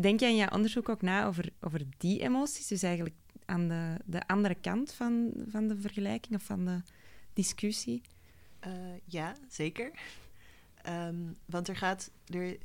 denk 0.00 0.20
je 0.20 0.26
in 0.26 0.36
je 0.36 0.52
onderzoek 0.52 0.88
ook 0.88 1.02
na 1.02 1.26
over, 1.26 1.52
over 1.60 1.82
die 1.98 2.20
emoties? 2.20 2.66
Dus 2.66 2.82
eigenlijk 2.82 3.14
aan 3.44 3.68
de, 3.68 3.96
de 4.04 4.26
andere 4.26 4.54
kant 4.54 4.92
van, 4.92 5.32
van 5.48 5.68
de 5.68 5.80
vergelijking 5.80 6.34
of 6.34 6.42
van 6.42 6.64
de 6.64 6.82
discussie? 7.32 8.02
Uh, 8.66 8.72
ja, 9.04 9.36
zeker. 9.48 9.90
Um, 10.88 11.36
want 11.44 11.68
er 11.68 11.76
gaat, 11.76 12.10
er, 12.26 12.58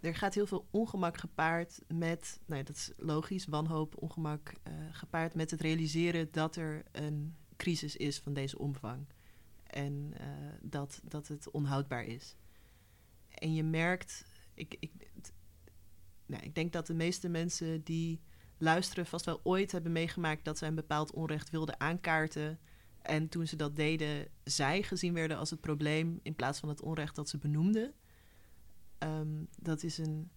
er 0.00 0.14
gaat 0.14 0.34
heel 0.34 0.46
veel 0.46 0.66
ongemak 0.70 1.16
gepaard 1.16 1.80
met, 1.88 2.40
nou 2.46 2.62
dat 2.62 2.76
is 2.76 2.92
logisch, 2.96 3.46
wanhoop, 3.46 4.02
ongemak 4.02 4.52
uh, 4.68 4.74
gepaard 4.90 5.34
met 5.34 5.50
het 5.50 5.60
realiseren 5.60 6.28
dat 6.30 6.56
er 6.56 6.82
een 6.92 7.36
crisis 7.56 7.96
is 7.96 8.18
van 8.18 8.32
deze 8.32 8.58
omvang. 8.58 9.06
En 9.66 10.12
uh, 10.20 10.26
dat, 10.60 11.00
dat 11.04 11.28
het 11.28 11.50
onhoudbaar 11.50 12.04
is. 12.04 12.34
En 13.28 13.54
je 13.54 13.62
merkt, 13.62 14.24
ik, 14.54 14.76
ik, 14.80 14.92
nou, 16.26 16.42
ik 16.42 16.54
denk 16.54 16.72
dat 16.72 16.86
de 16.86 16.94
meeste 16.94 17.28
mensen 17.28 17.82
die 17.82 18.20
luisteren 18.58 19.06
vast 19.06 19.24
wel 19.24 19.40
ooit 19.42 19.72
hebben 19.72 19.92
meegemaakt 19.92 20.44
dat 20.44 20.58
ze 20.58 20.66
een 20.66 20.74
bepaald 20.74 21.12
onrecht 21.12 21.50
wilden 21.50 21.80
aankaarten. 21.80 22.58
En 23.06 23.28
toen 23.28 23.46
ze 23.46 23.56
dat 23.56 23.76
deden, 23.76 24.28
zij 24.44 24.82
gezien 24.82 25.14
werden 25.14 25.36
als 25.36 25.50
het 25.50 25.60
probleem 25.60 26.20
in 26.22 26.34
plaats 26.34 26.60
van 26.60 26.68
het 26.68 26.80
onrecht 26.80 27.14
dat 27.14 27.28
ze 27.28 27.38
benoemden. 27.38 27.94
Um, 28.98 29.48
dat 29.58 29.82
is 29.82 29.98
een 29.98 30.30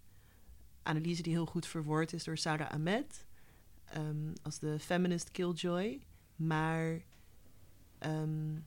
analyse 0.83 1.21
die 1.21 1.33
heel 1.33 1.45
goed 1.45 1.67
verwoord 1.67 2.13
is 2.13 2.23
door 2.23 2.37
Sarah 2.37 2.71
Ahmed 2.71 3.25
um, 3.97 4.33
als 4.41 4.59
de 4.59 4.79
feminist 4.79 5.31
killjoy. 5.31 6.01
Maar 6.35 7.01
um, 7.99 8.65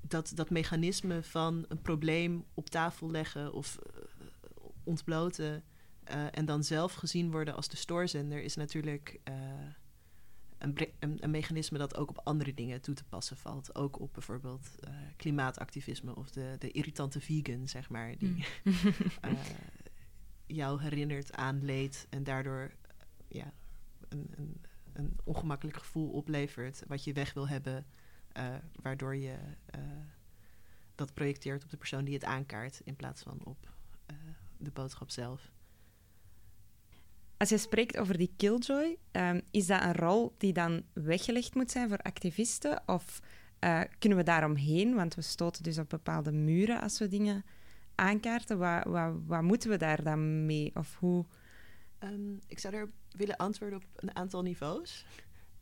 dat, 0.00 0.32
dat 0.34 0.50
mechanisme 0.50 1.22
van 1.22 1.64
een 1.68 1.82
probleem 1.82 2.44
op 2.54 2.70
tafel 2.70 3.10
leggen 3.10 3.52
of 3.52 3.78
uh, 3.86 4.02
ontbloten 4.84 5.64
uh, 6.10 6.26
en 6.30 6.44
dan 6.44 6.64
zelf 6.64 6.94
gezien 6.94 7.30
worden 7.30 7.54
als 7.54 7.68
de 7.68 7.76
stoorzender 7.76 8.42
is 8.42 8.56
natuurlijk 8.56 9.20
uh, 9.28 9.34
een, 10.62 10.76
een, 10.98 11.16
een, 11.20 11.30
mechanisme 11.30 11.78
dat 11.78 11.96
ook 11.96 12.10
op 12.10 12.20
andere 12.24 12.54
dingen 12.54 12.80
toe 12.80 12.94
te 12.94 13.04
passen 13.04 13.36
valt. 13.36 13.74
Ook 13.74 14.00
op 14.00 14.12
bijvoorbeeld 14.12 14.68
uh, 14.88 14.94
klimaatactivisme 15.16 16.16
of 16.16 16.30
de, 16.30 16.56
de 16.58 16.70
irritante 16.70 17.20
vegan, 17.20 17.68
zeg 17.68 17.88
maar, 17.88 18.18
die 18.18 18.44
mm. 18.64 18.76
jou 20.46 20.82
herinnert 20.82 21.32
aan 21.32 21.64
leed 21.64 22.06
en 22.10 22.24
daardoor 22.24 22.72
ja, 23.28 23.52
een, 24.08 24.32
een, 24.36 24.60
een, 24.92 25.16
ongemakkelijk 25.24 25.76
gevoel 25.76 26.10
oplevert 26.10 26.82
wat 26.86 27.04
je 27.04 27.12
weg 27.12 27.32
wil 27.32 27.48
hebben, 27.48 27.86
waardoor 28.82 29.16
je 29.16 29.34
dat 30.94 31.14
projecteert 31.14 31.64
op 31.64 31.70
de 31.70 31.76
persoon 31.76 32.04
die 32.04 32.14
het 32.14 32.24
aankaart 32.24 32.80
in 32.84 32.96
plaats 32.96 33.22
van 33.22 33.40
op 33.44 33.70
de 34.56 34.70
boodschap 34.70 35.10
zelf. 35.10 35.50
Als 37.42 37.50
je 37.50 37.58
spreekt 37.58 37.98
over 37.98 38.18
die 38.18 38.32
killjoy, 38.36 38.96
um, 39.12 39.40
is 39.50 39.66
dat 39.66 39.82
een 39.82 39.94
rol 39.94 40.34
die 40.38 40.52
dan 40.52 40.82
weggelegd 40.92 41.54
moet 41.54 41.70
zijn 41.70 41.88
voor 41.88 41.98
activisten? 41.98 42.82
Of 42.86 43.20
uh, 43.60 43.80
kunnen 43.98 44.18
we 44.18 44.24
daaromheen? 44.24 44.94
Want 44.94 45.14
we 45.14 45.22
stoten 45.22 45.62
dus 45.62 45.78
op 45.78 45.88
bepaalde 45.88 46.32
muren 46.32 46.80
als 46.80 46.98
we 46.98 47.08
dingen 47.08 47.44
aankaarten. 47.94 48.58
Wat, 48.58 48.84
wat, 48.84 49.14
wat 49.26 49.42
moeten 49.42 49.70
we 49.70 49.76
daar 49.76 50.02
dan 50.02 50.46
mee? 50.46 50.70
Of 50.74 50.96
hoe? 50.98 51.26
Um, 51.98 52.40
ik 52.46 52.58
zou 52.58 52.74
er 52.74 52.90
willen 53.10 53.36
antwoorden 53.36 53.78
op 53.78 53.84
een 53.96 54.16
aantal 54.16 54.42
niveaus. 54.42 55.06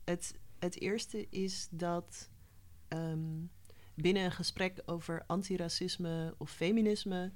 Het, 0.03 0.35
het 0.59 0.79
eerste 0.79 1.27
is 1.29 1.67
dat 1.71 2.29
um, 2.89 3.51
binnen 3.95 4.23
een 4.23 4.31
gesprek 4.31 4.81
over 4.85 5.23
antiracisme 5.27 6.35
of 6.37 6.51
feminisme 6.51 7.31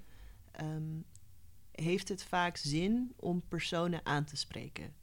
heeft 1.75 2.09
het 2.09 2.23
vaak 2.23 2.57
zin 2.57 3.13
om 3.15 3.43
personen 3.47 4.05
aan 4.05 4.25
te 4.25 4.35
spreken. 4.35 4.93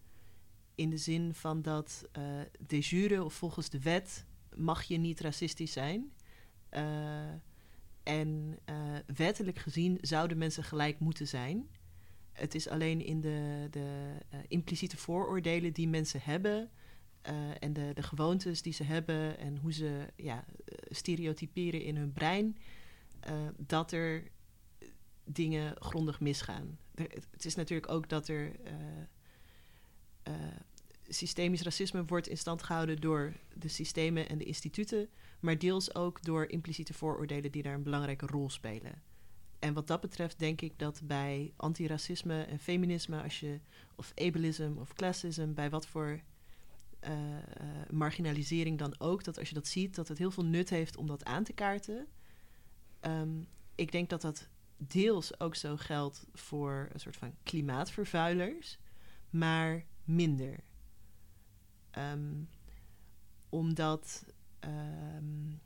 In 0.75 0.91
de 0.91 0.97
zin 0.97 1.35
van 1.35 1.63
dat 1.63 2.09
uh, 2.19 2.25
de 2.67 2.79
jure 2.79 3.25
of 3.25 3.35
volgens 3.35 3.71
de 3.71 3.81
wet 3.81 4.27
mag 4.57 4.83
je 4.83 4.97
niet 4.97 5.21
racistisch 5.21 5.73
zijn. 5.73 6.13
Uh, 6.71 6.81
en 8.03 8.59
uh, 8.71 8.77
wettelijk 9.17 9.59
gezien 9.59 9.99
zouden 10.01 10.39
mensen 10.39 10.65
gelijk 10.65 10.99
moeten 10.99 11.29
zijn. 11.29 11.69
Het 12.33 12.55
is 12.55 12.69
alleen 12.69 13.05
in 13.05 13.21
de, 13.21 13.69
de 13.71 14.15
impliciete 14.49 14.97
vooroordelen 14.97 15.73
die 15.73 15.89
mensen 15.89 16.21
hebben. 16.23 16.71
en 17.59 17.73
de, 17.73 17.91
de 17.95 18.03
gewoontes 18.03 18.63
die 18.63 18.73
ze 18.73 18.85
hebben 18.85 19.39
en 19.39 19.57
hoe 19.57 19.73
ze 19.73 20.07
ja, 20.17 20.45
stereotyperen 20.89 21.83
in 21.83 21.97
hun 21.97 22.13
brein. 22.13 22.57
dat 23.57 23.93
er 23.93 24.31
dingen 25.25 25.75
grondig 25.79 26.21
misgaan. 26.21 26.79
het 27.31 27.45
is 27.45 27.55
natuurlijk 27.55 27.91
ook 27.91 28.09
dat 28.09 28.29
er 28.29 28.53
uh, 28.65 28.73
uh, 30.29 30.35
systemisch 31.09 31.63
racisme 31.63 32.05
wordt 32.05 32.29
in 32.29 32.39
stand 32.39 32.63
gehouden 32.63 33.01
door 33.01 33.33
de 33.55 33.69
systemen 33.69 34.29
en 34.29 34.39
de 34.39 34.45
instituten, 34.45 35.09
maar 35.41 35.59
deels 35.59 35.95
ook 35.95 36.23
door 36.23 36.47
impliciete 36.47 36.95
vooroordelen 36.95 37.53
die 37.53 37.63
daar 37.63 37.75
een 37.75 37.83
belangrijke 37.83 38.27
rol 38.27 38.51
spelen. 38.51 39.03
En 39.59 39.75
wat 39.75 39.87
dat 39.87 40.01
betreft 40.01 40.39
denk 40.39 40.61
ik 40.61 40.79
dat 40.79 41.01
bij 41.05 41.53
antiracisme 41.57 42.43
en 42.43 42.59
feminisme, 42.59 43.23
als 43.23 43.41
je, 43.41 43.61
of 43.95 44.13
ableism 44.15 44.73
of 44.77 44.93
classism, 44.93 45.53
bij 45.53 45.71
wat 45.71 45.87
voor 45.87 46.21
uh, 47.05 47.11
marginalisering 47.91 48.79
dan 48.79 48.95
ook, 49.01 49.25
dat 49.25 49.39
als 49.39 49.49
je 49.49 49.55
dat 49.55 49.67
ziet, 49.67 49.95
dat 49.95 50.09
het 50.09 50.19
heel 50.19 50.31
veel 50.31 50.45
nut 50.45 50.71
heeft 50.71 50.97
om 50.97 51.07
dat 51.07 51.25
aan 51.25 51.45
te 51.45 51.53
kaarten. 51.53 52.07
Um, 53.01 53.47
ik 53.75 53.93
denk 53.93 54.11
dat 54.11 54.21
dat 54.21 54.49
deels 54.87 55.41
ook 55.41 55.55
zo 55.55 55.77
geldt 55.77 56.27
voor 56.33 56.89
een 56.93 57.01
soort 57.01 57.17
van 57.17 57.35
klimaatvervuilers, 57.43 58.79
maar 59.31 59.85
minder. 60.05 60.61
Um, 61.99 62.49
omdat, 63.49 64.25
um, 64.61 65.61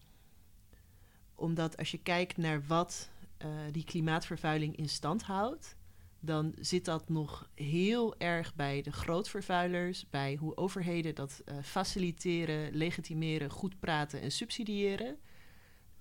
omdat 1.34 1.76
als 1.76 1.90
je 1.90 1.98
kijkt 1.98 2.36
naar 2.36 2.66
wat 2.66 3.10
uh, 3.44 3.48
die 3.72 3.84
klimaatvervuiling 3.84 4.76
in 4.76 4.88
stand 4.88 5.22
houdt, 5.22 5.76
dan 6.20 6.54
zit 6.58 6.84
dat 6.84 7.08
nog 7.08 7.50
heel 7.54 8.18
erg 8.18 8.54
bij 8.54 8.82
de 8.82 8.92
grootvervuilers, 8.92 10.10
bij 10.10 10.36
hoe 10.36 10.56
overheden 10.56 11.14
dat 11.14 11.42
uh, 11.44 11.56
faciliteren, 11.62 12.76
legitimeren, 12.76 13.50
goed 13.50 13.78
praten 13.78 14.20
en 14.20 14.32
subsidiëren. 14.32 15.18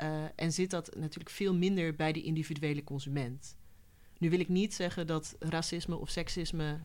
Uh, 0.02 0.24
en 0.36 0.52
zit 0.52 0.70
dat 0.70 0.96
natuurlijk 0.96 1.30
veel 1.30 1.56
minder 1.56 1.96
bij 1.96 2.12
de 2.12 2.22
individuele 2.22 2.84
consument. 2.84 3.58
Nu 4.18 4.30
wil 4.30 4.40
ik 4.40 4.50
niet 4.50 4.74
zeggen 4.74 5.08
dat 5.08 5.36
racisme 5.40 5.96
of 5.96 6.10
seksisme 6.10 6.80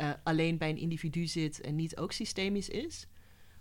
uh, 0.00 0.10
alleen 0.22 0.58
bij 0.58 0.70
een 0.70 0.78
individu 0.78 1.26
zit 1.26 1.60
en 1.60 1.76
niet 1.76 1.96
ook 1.96 2.12
systemisch 2.12 2.68
is. 2.68 3.06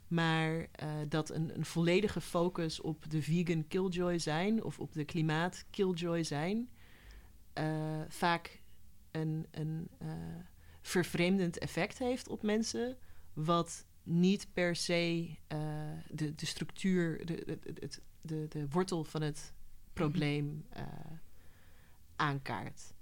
Maar 0.07 0.59
uh, 0.59 0.67
dat 1.09 1.29
een, 1.29 1.55
een, 1.55 1.65
volledige 1.65 2.21
focus 2.21 2.81
op 2.81 3.09
de 3.09 3.21
vegan 3.21 3.67
killjoy 3.67 4.17
zijn 4.17 4.63
of 4.63 4.79
op 4.79 4.93
de 4.93 5.03
klimaat 5.05 5.65
killjoy 5.69 6.23
zijn, 6.23 6.69
vaak 8.07 8.61
een, 9.11 9.47
een 9.51 9.89
vervreemdend 10.81 11.57
effect 11.57 11.97
heeft 11.97 12.27
op 12.27 12.41
mensen, 12.43 12.97
wat 13.33 13.85
niet 14.03 14.47
per 14.53 14.75
se 14.75 15.29
de, 16.11 16.35
de 16.35 16.45
structuur, 16.45 17.25
de, 17.25 17.59
de, 17.63 17.89
de, 18.21 18.45
de 18.49 18.67
wortel 18.69 19.03
van 19.03 19.21
het 19.21 19.53
probleem 19.93 20.65
uh, 20.77 20.83
aankaart. 22.15 22.93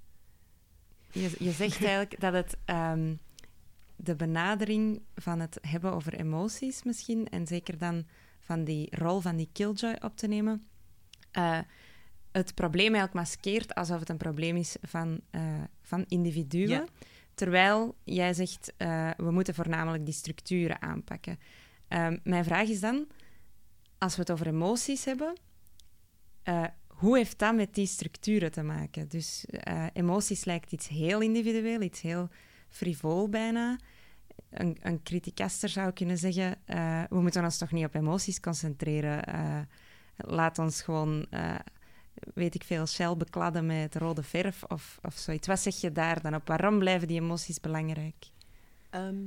Je, 1.11 1.35
je 1.39 1.51
zegt 1.51 1.77
eigenlijk 1.77 2.19
dat 2.19 2.33
het 2.33 2.57
um, 2.65 3.19
de 3.95 4.15
benadering 4.15 5.01
van 5.15 5.39
het 5.39 5.57
hebben 5.61 5.93
over 5.93 6.13
emoties 6.13 6.83
misschien, 6.83 7.29
en 7.29 7.47
zeker 7.47 7.77
dan 7.77 8.05
van 8.39 8.63
die 8.63 8.95
rol 8.95 9.19
van 9.19 9.35
die 9.35 9.49
killjoy 9.51 9.97
op 10.01 10.17
te 10.17 10.27
nemen, 10.27 10.67
uh, 11.37 11.59
het 12.31 12.53
probleem 12.53 12.93
eigenlijk 12.93 13.13
maskeert 13.13 13.75
alsof 13.75 13.99
het 13.99 14.09
een 14.09 14.17
probleem 14.17 14.55
is 14.55 14.75
van, 14.81 15.21
van 15.81 16.05
individuen. 16.07 16.69
Ja. 16.69 16.85
Terwijl 17.39 17.95
jij 18.03 18.33
zegt, 18.33 18.73
we 19.17 19.31
moeten 19.31 19.53
voornamelijk 19.53 20.05
die 20.05 20.13
structuren 20.13 20.81
aanpakken. 20.81 21.39
Um, 21.89 22.19
mijn 22.23 22.43
vraag 22.43 22.67
is 22.67 22.79
dan, 22.79 23.07
als 23.97 24.15
we 24.15 24.21
het 24.21 24.31
over 24.31 24.47
emoties 24.47 25.05
hebben, 25.05 25.37
uh, 26.43 26.63
hoe 26.87 27.17
heeft 27.17 27.39
dat 27.39 27.55
met 27.55 27.73
die 27.73 27.85
structuren 27.85 28.51
te 28.51 28.63
maken? 28.63 29.07
Dus 29.07 29.45
uh, 29.67 29.85
emoties 29.93 30.45
lijkt 30.45 30.71
iets 30.71 30.87
heel 30.87 31.21
individueel, 31.21 31.81
iets 31.81 32.01
heel 32.01 32.29
frivol 32.69 33.29
bijna. 33.29 33.79
Een, 34.49 34.77
een 34.81 35.03
criticaster 35.03 35.69
zou 35.69 35.91
kunnen 35.91 36.17
zeggen: 36.17 36.55
we 37.09 37.21
moeten 37.21 37.43
ons 37.43 37.57
toch 37.57 37.71
niet 37.71 37.85
op 37.85 37.95
emoties 37.95 38.39
concentreren. 38.39 39.67
laat 40.15 40.59
ons 40.59 40.81
gewoon, 40.81 41.27
weet 42.33 42.55
ik 42.55 42.63
veel, 42.63 42.85
Shell 42.85 43.17
bekladden 43.17 43.65
met 43.65 43.95
rode 43.95 44.23
verf 44.23 44.63
of, 44.63 44.99
of 45.01 45.17
zoiets. 45.17 45.47
Wat 45.47 45.59
zeg 45.59 45.81
je 45.81 45.91
daar 45.91 46.21
dan 46.21 46.35
op? 46.35 46.47
Waarom 46.47 46.79
blijven 46.79 47.07
die 47.07 47.21
emoties 47.21 47.59
belangrijk? 47.59 48.27
Ehm, 48.89 49.25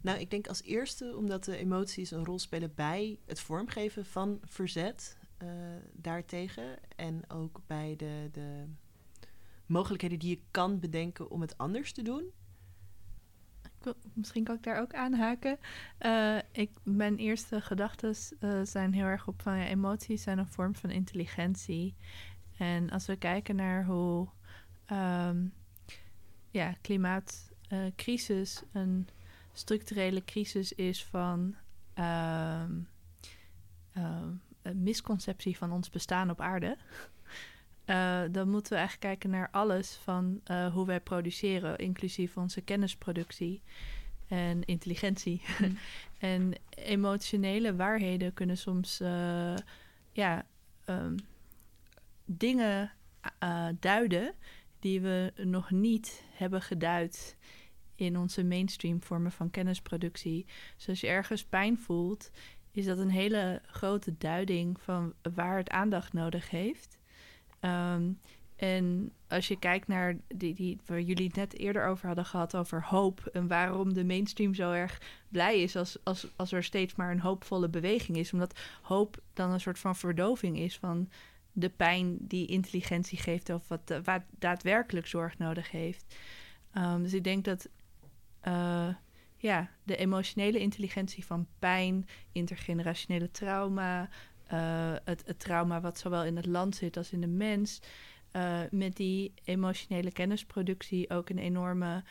nou, 0.00 0.18
ik 0.18 0.30
denk 0.30 0.46
als 0.46 0.62
eerste 0.62 1.16
omdat 1.16 1.44
de 1.44 1.56
emoties 1.56 2.10
een 2.10 2.24
rol 2.24 2.38
spelen 2.38 2.72
bij 2.74 3.18
het 3.26 3.40
vormgeven 3.40 4.06
van 4.06 4.40
verzet 4.44 5.16
uh, 5.42 5.48
daartegen. 5.92 6.78
En 6.96 7.30
ook 7.30 7.60
bij 7.66 7.94
de, 7.96 8.28
de 8.32 8.64
mogelijkheden 9.66 10.18
die 10.18 10.30
je 10.30 10.42
kan 10.50 10.80
bedenken 10.80 11.30
om 11.30 11.40
het 11.40 11.58
anders 11.58 11.92
te 11.92 12.02
doen. 12.02 12.32
Misschien 14.12 14.44
kan 14.44 14.54
ik 14.54 14.62
daar 14.62 14.80
ook 14.80 14.94
aanhaken. 14.94 15.58
Uh, 16.00 16.38
ik, 16.52 16.70
mijn 16.82 17.16
eerste 17.16 17.60
gedachten 17.60 18.14
uh, 18.40 18.60
zijn 18.62 18.92
heel 18.92 19.04
erg 19.04 19.26
op 19.26 19.42
van 19.42 19.58
ja, 19.58 19.66
emoties 19.66 20.22
zijn 20.22 20.38
een 20.38 20.46
vorm 20.46 20.74
van 20.74 20.90
intelligentie. 20.90 21.94
En 22.58 22.90
als 22.90 23.06
we 23.06 23.16
kijken 23.16 23.56
naar 23.56 23.84
hoe 23.84 24.28
um, 24.92 25.52
ja, 26.50 26.74
klimaatcrisis 26.80 28.62
een 28.72 29.08
structurele 29.52 30.24
crisis 30.24 30.72
is 30.72 31.04
van 31.04 31.54
uh, 31.98 32.62
een 34.62 34.82
misconceptie 34.82 35.56
van 35.56 35.72
ons 35.72 35.90
bestaan 35.90 36.30
op 36.30 36.40
aarde. 36.40 36.76
Uh, 37.90 38.22
dan 38.30 38.48
moeten 38.48 38.72
we 38.72 38.78
eigenlijk 38.78 39.06
kijken 39.06 39.30
naar 39.30 39.48
alles 39.50 39.98
van 40.02 40.40
uh, 40.50 40.72
hoe 40.72 40.86
wij 40.86 41.00
produceren, 41.00 41.78
inclusief 41.78 42.36
onze 42.36 42.60
kennisproductie 42.60 43.62
en 44.28 44.64
intelligentie. 44.64 45.42
Mm. 45.58 45.78
en 46.18 46.52
emotionele 46.70 47.76
waarheden 47.76 48.32
kunnen 48.32 48.58
soms 48.58 49.00
uh, 49.00 49.54
ja, 50.12 50.46
um, 50.86 51.14
dingen 52.24 52.92
duiden 53.80 54.34
die 54.78 55.00
we 55.00 55.32
nog 55.36 55.70
niet 55.70 56.24
hebben 56.32 56.62
geduid 56.62 57.36
in 57.94 58.16
onze 58.18 58.44
mainstream 58.44 59.02
vormen 59.02 59.32
van 59.32 59.50
kennisproductie. 59.50 60.46
Dus 60.76 60.88
als 60.88 61.00
je 61.00 61.06
ergens 61.06 61.44
pijn 61.44 61.78
voelt, 61.78 62.30
is 62.70 62.84
dat 62.84 62.98
een 62.98 63.10
hele 63.10 63.62
grote 63.66 64.14
duiding 64.18 64.80
van 64.80 65.14
waar 65.34 65.56
het 65.56 65.70
aandacht 65.70 66.12
nodig 66.12 66.50
heeft. 66.50 66.98
Um, 67.60 68.18
en 68.56 69.12
als 69.28 69.48
je 69.48 69.58
kijkt 69.58 69.88
naar 69.88 70.16
die, 70.28 70.54
die 70.54 70.78
waar 70.86 71.00
jullie 71.00 71.26
het 71.26 71.36
net 71.36 71.58
eerder 71.58 71.86
over 71.86 72.06
hadden 72.06 72.24
gehad, 72.24 72.56
over 72.56 72.84
hoop 72.84 73.26
en 73.32 73.48
waarom 73.48 73.94
de 73.94 74.04
mainstream 74.04 74.54
zo 74.54 74.72
erg 74.72 75.00
blij 75.28 75.62
is 75.62 75.76
als, 75.76 75.98
als, 76.02 76.26
als 76.36 76.52
er 76.52 76.64
steeds 76.64 76.94
maar 76.94 77.10
een 77.10 77.20
hoopvolle 77.20 77.68
beweging 77.68 78.18
is. 78.18 78.32
Omdat 78.32 78.60
hoop 78.82 79.22
dan 79.32 79.50
een 79.50 79.60
soort 79.60 79.78
van 79.78 79.96
verdoving 79.96 80.58
is 80.58 80.78
van 80.78 81.08
de 81.52 81.68
pijn 81.68 82.16
die 82.20 82.46
intelligentie 82.46 83.18
geeft 83.18 83.50
of 83.50 83.68
wat, 83.68 84.00
wat 84.04 84.22
daadwerkelijk 84.38 85.06
zorg 85.06 85.38
nodig 85.38 85.70
heeft. 85.70 86.14
Um, 86.74 87.02
dus 87.02 87.14
ik 87.14 87.24
denk 87.24 87.44
dat 87.44 87.68
uh, 88.48 88.88
ja, 89.36 89.70
de 89.82 89.96
emotionele 89.96 90.58
intelligentie 90.58 91.26
van 91.26 91.46
pijn, 91.58 92.08
intergenerationele 92.32 93.30
trauma, 93.30 94.08
het, 95.04 95.22
het, 95.26 95.38
trauma 95.38 95.80
wat 95.80 95.98
zowel 95.98 96.24
in 96.24 96.36
het 96.36 96.46
land 96.46 96.76
zit 96.76 96.96
als 96.96 97.12
in 97.12 97.20
de 97.20 97.26
mens, 97.26 97.80
uh, 98.32 98.60
met 98.70 98.96
die 98.96 99.32
emotionele 99.44 100.12
kennisproductie 100.12 101.10
ook 101.10 101.28
een 101.28 101.38
enorme 101.38 102.04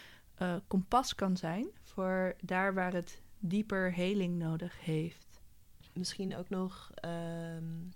kompas 0.68 1.16
kan 1.16 1.38
zijn 1.38 1.68
voor 1.82 2.36
daar 2.42 2.74
waar 2.74 2.94
het 2.94 3.22
dieper 3.40 3.94
heling 3.94 4.38
nodig 4.38 4.86
heeft. 4.86 5.42
Misschien 5.94 6.36
ook 6.36 6.50
nog 6.50 6.92
um, 7.06 7.90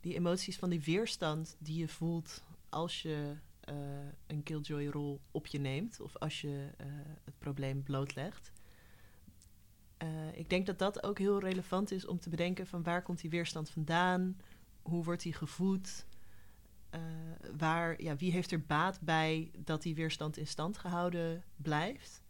die 0.00 0.14
emoties 0.14 0.56
van 0.56 0.70
die 0.70 0.80
weerstand 0.80 1.56
die 1.58 1.78
je 1.78 1.88
voelt 1.88 2.44
als 2.68 3.02
je 3.02 3.36
een 4.26 4.42
killjoy-rol 4.42 5.20
op 5.30 5.46
je 5.46 5.58
neemt 5.58 6.00
of 6.00 6.16
als 6.16 6.40
je 6.40 6.68
het 7.24 7.38
probleem 7.38 7.82
blootlegt. 7.82 8.52
Uh, 10.02 10.08
ik 10.38 10.50
denk 10.50 10.66
dat 10.66 10.78
dat 10.78 11.02
ook 11.02 11.18
heel 11.18 11.40
relevant 11.40 11.90
is 11.90 12.06
om 12.06 12.18
te 12.18 12.28
bedenken 12.28 12.66
van 12.66 12.82
waar 12.82 13.02
komt 13.02 13.20
die 13.20 13.30
weerstand 13.30 13.70
vandaan, 13.70 14.36
hoe 14.82 15.04
wordt 15.04 15.22
die 15.22 15.32
gevoed, 15.32 16.06
waar, 17.56 18.02
ja, 18.02 18.16
wie 18.16 18.32
heeft 18.32 18.52
er 18.52 18.60
baat 18.60 19.00
bij 19.00 19.50
dat 19.58 19.82
die 19.82 19.94
weerstand 19.94 20.36
in 20.36 20.46
stand 20.46 20.78
gehouden 20.78 21.44
blijft. 21.56 22.22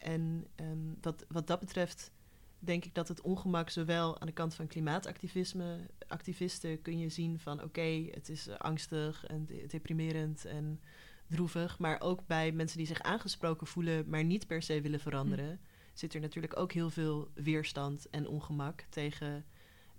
En 0.00 0.46
um, 0.56 0.96
wat, 1.00 1.24
wat 1.28 1.46
dat 1.46 1.60
betreft 1.60 2.10
denk 2.58 2.84
ik 2.84 2.94
dat 2.94 3.08
het 3.08 3.20
ongemak 3.20 3.70
zowel 3.70 4.20
aan 4.20 4.26
de 4.26 4.32
kant 4.32 4.54
van 4.54 4.66
klimaatactivisme, 4.66 5.78
activisten 6.06 6.82
kun 6.82 6.98
je 6.98 7.08
zien 7.08 7.38
van 7.38 7.62
oké, 7.62 8.08
het 8.10 8.28
is 8.28 8.48
angstig 8.58 9.26
en 9.26 9.48
deprimerend 9.68 10.44
en 10.44 10.80
droevig, 11.26 11.78
maar 11.78 12.00
ook 12.00 12.26
bij 12.26 12.52
mensen 12.52 12.78
die 12.78 12.86
zich 12.86 13.02
aangesproken 13.02 13.66
voelen, 13.66 14.08
maar 14.08 14.24
niet 14.24 14.46
per 14.46 14.62
se 14.62 14.80
willen 14.80 15.00
veranderen, 15.00 15.48
hm. 15.48 15.71
Zit 15.92 16.14
er 16.14 16.20
natuurlijk 16.20 16.56
ook 16.56 16.72
heel 16.72 16.90
veel 16.90 17.30
weerstand 17.34 18.10
en 18.10 18.26
ongemak 18.26 18.84
tegen 18.88 19.44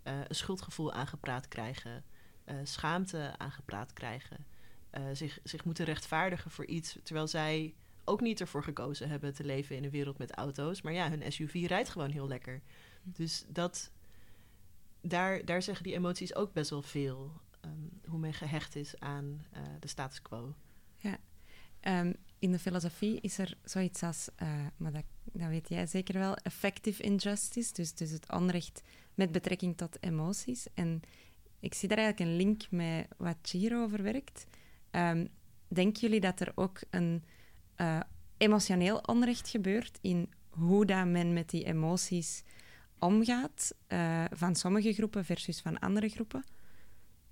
uh, 0.03 0.19
een 0.27 0.36
schuldgevoel 0.36 0.93
aangepraat 0.93 1.47
krijgen, 1.47 2.03
uh, 2.45 2.56
schaamte 2.63 3.34
aangepraat 3.38 3.93
krijgen, 3.93 4.45
uh, 4.97 5.03
zich, 5.13 5.39
zich 5.43 5.65
moeten 5.65 5.86
rechtvaardigen 5.86 6.51
voor 6.51 6.65
iets, 6.65 6.97
terwijl 7.03 7.27
zij 7.27 7.73
ook 8.03 8.21
niet 8.21 8.41
ervoor 8.41 8.63
gekozen 8.63 9.10
hebben 9.10 9.34
te 9.34 9.43
leven 9.43 9.75
in 9.75 9.84
een 9.84 9.89
wereld 9.89 10.17
met 10.17 10.32
auto's. 10.32 10.82
Maar 10.82 10.93
ja, 10.93 11.10
hun 11.10 11.32
SUV 11.32 11.65
rijdt 11.67 11.89
gewoon 11.89 12.10
heel 12.10 12.27
lekker. 12.27 12.62
Dus 13.03 13.45
dat, 13.47 13.91
daar, 15.01 15.45
daar 15.45 15.62
zeggen 15.62 15.84
die 15.84 15.93
emoties 15.93 16.36
ook 16.36 16.53
best 16.53 16.69
wel 16.69 16.82
veel. 16.82 17.32
Um, 17.65 17.89
hoe 18.06 18.19
men 18.19 18.34
gehecht 18.34 18.75
is 18.75 18.99
aan 18.99 19.45
de 19.79 19.88
status 19.88 20.21
quo. 20.21 20.56
Ja, 20.97 21.17
um, 21.88 22.15
in 22.39 22.52
de 22.52 22.60
filosofie 22.60 23.22
is 23.22 23.38
er 23.38 23.58
zoiets 23.63 24.04
als, 24.04 24.30
uh, 24.41 24.50
maar 24.78 24.91
dat, 24.91 25.04
weet 25.32 25.69
jij 25.69 25.86
zeker 25.86 26.19
wel, 26.19 26.36
effective 26.36 27.04
injustice. 27.04 27.74
Dus, 27.74 27.93
dus 27.93 28.12
het 28.12 28.32
onrecht 28.32 28.82
met 29.13 29.32
betrekking 29.32 29.78
tot 29.78 29.98
emoties. 30.04 30.67
En 30.74 31.02
ik 31.60 31.74
zie 31.74 31.89
daar 31.89 31.98
eigenlijk 31.98 32.30
een 32.30 32.38
link 32.38 32.72
met 32.72 33.08
wat 33.17 33.38
Giro 33.41 33.84
over 33.84 34.04
werkt. 34.04 34.46
Um, 34.91 35.28
denken 35.67 36.02
jullie 36.02 36.19
dat 36.19 36.39
er 36.39 36.52
ook 36.56 36.80
een 36.89 37.24
uh, 37.78 38.00
emotioneel 38.38 38.98
onrecht 38.98 39.50
gebeurt 39.50 39.98
in 40.02 40.30
hoe 40.50 40.86
dat 40.86 41.06
men 41.06 41.34
met 41.34 41.50
die 41.50 41.63
emoties 41.63 42.43
omgaat 43.00 43.76
uh, 43.88 44.26
van 44.32 44.56
sommige 44.56 44.93
groepen 44.93 45.26
versus 45.26 45.62
van 45.62 45.80
andere 45.80 46.10
groepen? 46.10 46.43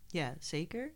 Ja, 0.08 0.36
zeker. 0.40 0.92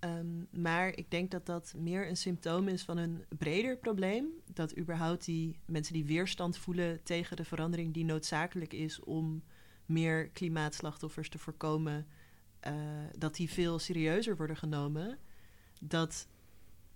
Um, 0.00 0.48
maar 0.50 0.96
ik 0.96 1.10
denk 1.10 1.30
dat 1.30 1.46
dat 1.46 1.74
meer 1.76 2.08
een 2.08 2.16
symptoom 2.16 2.68
is 2.68 2.82
van 2.82 2.96
een 2.96 3.24
breder 3.38 3.76
probleem. 3.76 4.26
Dat 4.52 4.78
überhaupt 4.78 5.24
die 5.24 5.58
mensen 5.66 5.92
die 5.92 6.04
weerstand 6.04 6.58
voelen 6.58 7.02
tegen 7.02 7.36
de 7.36 7.44
verandering 7.44 7.94
die 7.94 8.04
noodzakelijk 8.04 8.72
is 8.72 9.00
om 9.00 9.42
meer 9.86 10.28
klimaatslachtoffers 10.28 11.28
te 11.28 11.38
voorkomen, 11.38 12.06
uh, 12.66 12.72
dat 13.18 13.34
die 13.34 13.50
veel 13.50 13.78
serieuzer 13.78 14.36
worden 14.36 14.56
genomen. 14.56 15.18
Dat 15.80 16.28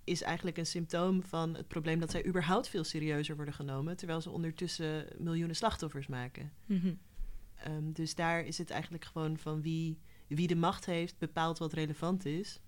is 0.05 0.23
eigenlijk 0.23 0.57
een 0.57 0.67
symptoom 0.67 1.23
van 1.23 1.55
het 1.57 1.69
probleem 1.69 2.01
dat 2.01 2.11
zij 2.11 2.27
überhaupt 2.27 2.69
veel 2.69 2.85
serieuzer 2.85 3.37
worden 3.37 3.55
genomen, 3.55 3.97
terwijl 3.97 4.21
ze 4.21 4.31
ondertussen 4.31 5.07
miljoenen 5.19 5.57
slachtoffers 5.57 6.07
maken. 6.07 6.53
Mm 6.67 6.81
-hmm. 6.81 6.99
um, 7.67 7.93
dus 7.93 8.15
daar 8.15 8.45
is 8.45 8.59
het 8.59 8.71
eigenlijk 8.71 9.05
gewoon 9.05 9.39
van 9.39 9.63
wie, 9.63 9.99
wie 10.27 10.47
de 10.47 10.57
macht 10.57 10.87
heeft, 10.87 11.19
bepaalt 11.19 11.59
wat 11.59 11.73
relevant 11.73 12.25
is. 12.25 12.61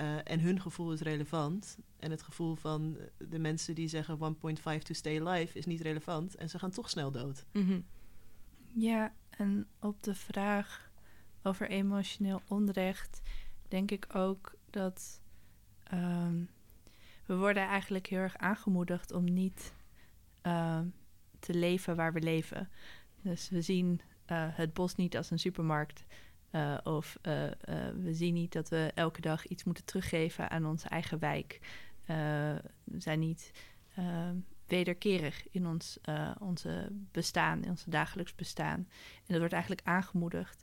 Uh, 0.00 0.16
en 0.24 0.40
hun 0.40 0.60
gevoel 0.60 0.92
is 0.92 1.00
relevant. 1.00 1.78
En 1.98 2.10
het 2.10 2.22
gevoel 2.22 2.54
van 2.54 2.96
de 3.18 3.38
mensen 3.38 3.74
die 3.74 3.88
zeggen 3.88 4.18
1.5 4.18 4.82
to 4.82 4.94
stay 4.94 5.20
alive 5.20 5.58
is 5.58 5.66
niet 5.66 5.80
relevant. 5.80 6.34
En 6.34 6.48
ze 6.48 6.58
gaan 6.58 6.70
toch 6.70 6.90
snel 6.90 7.10
dood. 7.10 7.44
-hmm. 7.52 7.84
Ja, 8.66 9.14
en 9.30 9.66
op 9.80 10.02
de 10.02 10.14
vraag 10.14 10.90
over 11.42 11.68
emotioneel 11.68 12.42
onrecht 12.48 13.20
denk 13.68 13.90
ik 13.90 14.14
ook 14.14 14.54
dat 14.70 15.20
um, 15.92 16.48
we 17.26 17.36
worden 17.36 17.62
eigenlijk 17.62 18.06
heel 18.06 18.18
erg 18.18 18.36
aangemoedigd 18.36 19.12
om 19.12 19.24
niet 19.24 19.72
uh, 20.42 20.80
te 21.38 21.54
leven 21.54 21.96
waar 21.96 22.12
we 22.12 22.20
leven. 22.20 22.68
Dus 23.22 23.48
we 23.48 23.62
zien 23.62 24.00
uh, 24.26 24.46
het 24.50 24.72
bos 24.72 24.94
niet 24.94 25.16
als 25.16 25.30
een 25.30 25.38
supermarkt. 25.38 26.04
Uh, 26.52 26.78
of 26.82 27.18
we 28.02 28.08
zien 28.10 28.34
niet 28.34 28.52
dat 28.52 28.68
we 28.68 28.92
elke 28.94 29.20
dag 29.20 29.46
iets 29.46 29.64
moeten 29.64 29.84
teruggeven 29.84 30.50
aan 30.50 30.66
onze 30.66 30.88
eigen 30.88 31.18
wijk. 31.18 31.60
we 32.84 33.00
zijn 33.00 33.18
niet 33.18 33.50
wederkerig 34.66 35.48
in 35.50 35.66
ons 35.66 35.98
onze 36.38 36.88
bestaan, 37.12 37.62
in 37.62 37.70
ons 37.70 37.84
dagelijks 37.84 38.34
bestaan. 38.34 38.88
En 39.16 39.26
dat 39.26 39.38
wordt 39.38 39.52
eigenlijk 39.52 39.86
aangemoedigd. 39.86 40.62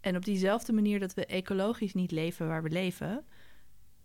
En 0.00 0.16
op 0.16 0.24
diezelfde 0.24 0.72
manier 0.72 1.00
dat 1.00 1.14
we 1.14 1.26
ecologisch 1.26 1.94
niet 1.94 2.10
leven 2.10 2.48
waar 2.48 2.62
we 2.62 2.70
leven, 2.70 3.24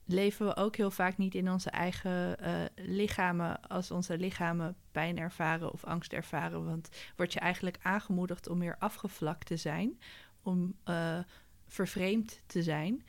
leven 0.05 0.45
we 0.45 0.55
ook 0.55 0.75
heel 0.75 0.91
vaak 0.91 1.17
niet 1.17 1.35
in 1.35 1.51
onze 1.51 1.69
eigen 1.69 2.37
lichamen 2.75 3.61
als 3.61 3.91
onze 3.91 4.17
lichamen 4.17 4.75
pijn 4.91 5.17
ervaren 5.17 5.71
of 5.71 5.83
angst 5.83 6.13
ervaren. 6.13 6.65
Want 6.65 6.89
word 7.15 7.33
je 7.33 7.39
eigenlijk 7.39 7.77
aangemoedigd 7.81 8.49
om 8.49 8.57
meer 8.57 8.75
afgevlakt 8.79 9.45
te 9.45 9.57
zijn, 9.57 9.99
om 10.47 10.75
uh, 10.85 11.19
vervreemd 11.65 12.41
te 12.45 12.63
zijn. 12.63 13.05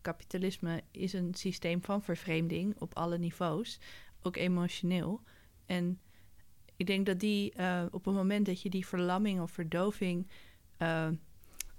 Kapitalisme 0.00 0.82
is 0.90 1.12
een 1.12 1.34
systeem 1.34 1.82
van 1.82 2.02
vervreemding 2.02 2.74
op 2.78 2.94
alle 2.94 3.18
niveaus, 3.18 3.80
ook 4.22 4.36
emotioneel. 4.36 5.22
En 5.66 6.00
ik 6.76 6.86
denk 6.86 7.06
dat 7.06 7.20
die 7.20 7.52
uh, 7.56 7.84
op 7.90 8.04
het 8.04 8.14
moment 8.14 8.46
dat 8.46 8.62
je 8.62 8.70
die 8.70 8.86
verlamming 8.86 9.40
of 9.40 9.50
verdoving 9.50 10.26
uh, 10.78 11.08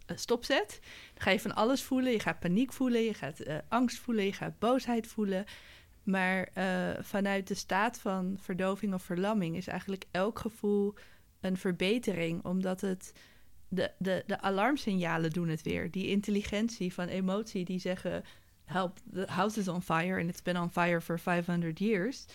stopzet, 0.07 0.79
dan 1.13 1.23
ga 1.23 1.31
je 1.31 1.39
van 1.39 1.55
alles 1.55 1.83
voelen. 1.83 2.11
Je 2.11 2.19
gaat 2.19 2.39
paniek 2.39 2.73
voelen, 2.73 3.01
je 3.01 3.13
gaat 3.13 3.43
angst 3.67 3.97
voelen, 3.97 4.25
je 4.25 4.33
gaat 4.33 4.59
boosheid 4.59 5.07
voelen. 5.07 5.45
Maar 6.03 6.49
vanuit 7.01 7.47
de 7.47 7.53
staat 7.53 7.99
van 7.99 8.37
verdoving 8.39 8.93
of 8.93 9.03
verlamming 9.03 9.55
is 9.55 9.67
eigenlijk 9.67 10.05
elk 10.11 10.39
gevoel 10.39 10.93
een 11.39 11.57
verbetering, 11.57 12.45
omdat 12.45 12.81
het 12.81 13.13
de, 13.69 13.91
de, 13.97 14.23
de 14.27 14.41
alarmsignalen 14.41 15.29
doen 15.29 15.47
het 15.47 15.61
weer. 15.61 15.91
Die 15.91 16.07
intelligentie 16.07 16.93
van 16.93 17.07
emotie 17.07 17.65
die 17.65 17.79
zeggen: 17.79 18.23
Help, 18.63 18.99
the 19.13 19.25
house 19.27 19.59
is 19.59 19.67
on 19.67 19.81
fire 19.81 20.19
and 20.19 20.29
it's 20.29 20.41
been 20.41 20.59
on 20.59 20.71
fire 20.71 21.01
for 21.01 21.19
500 21.19 21.79
years. 21.79 22.25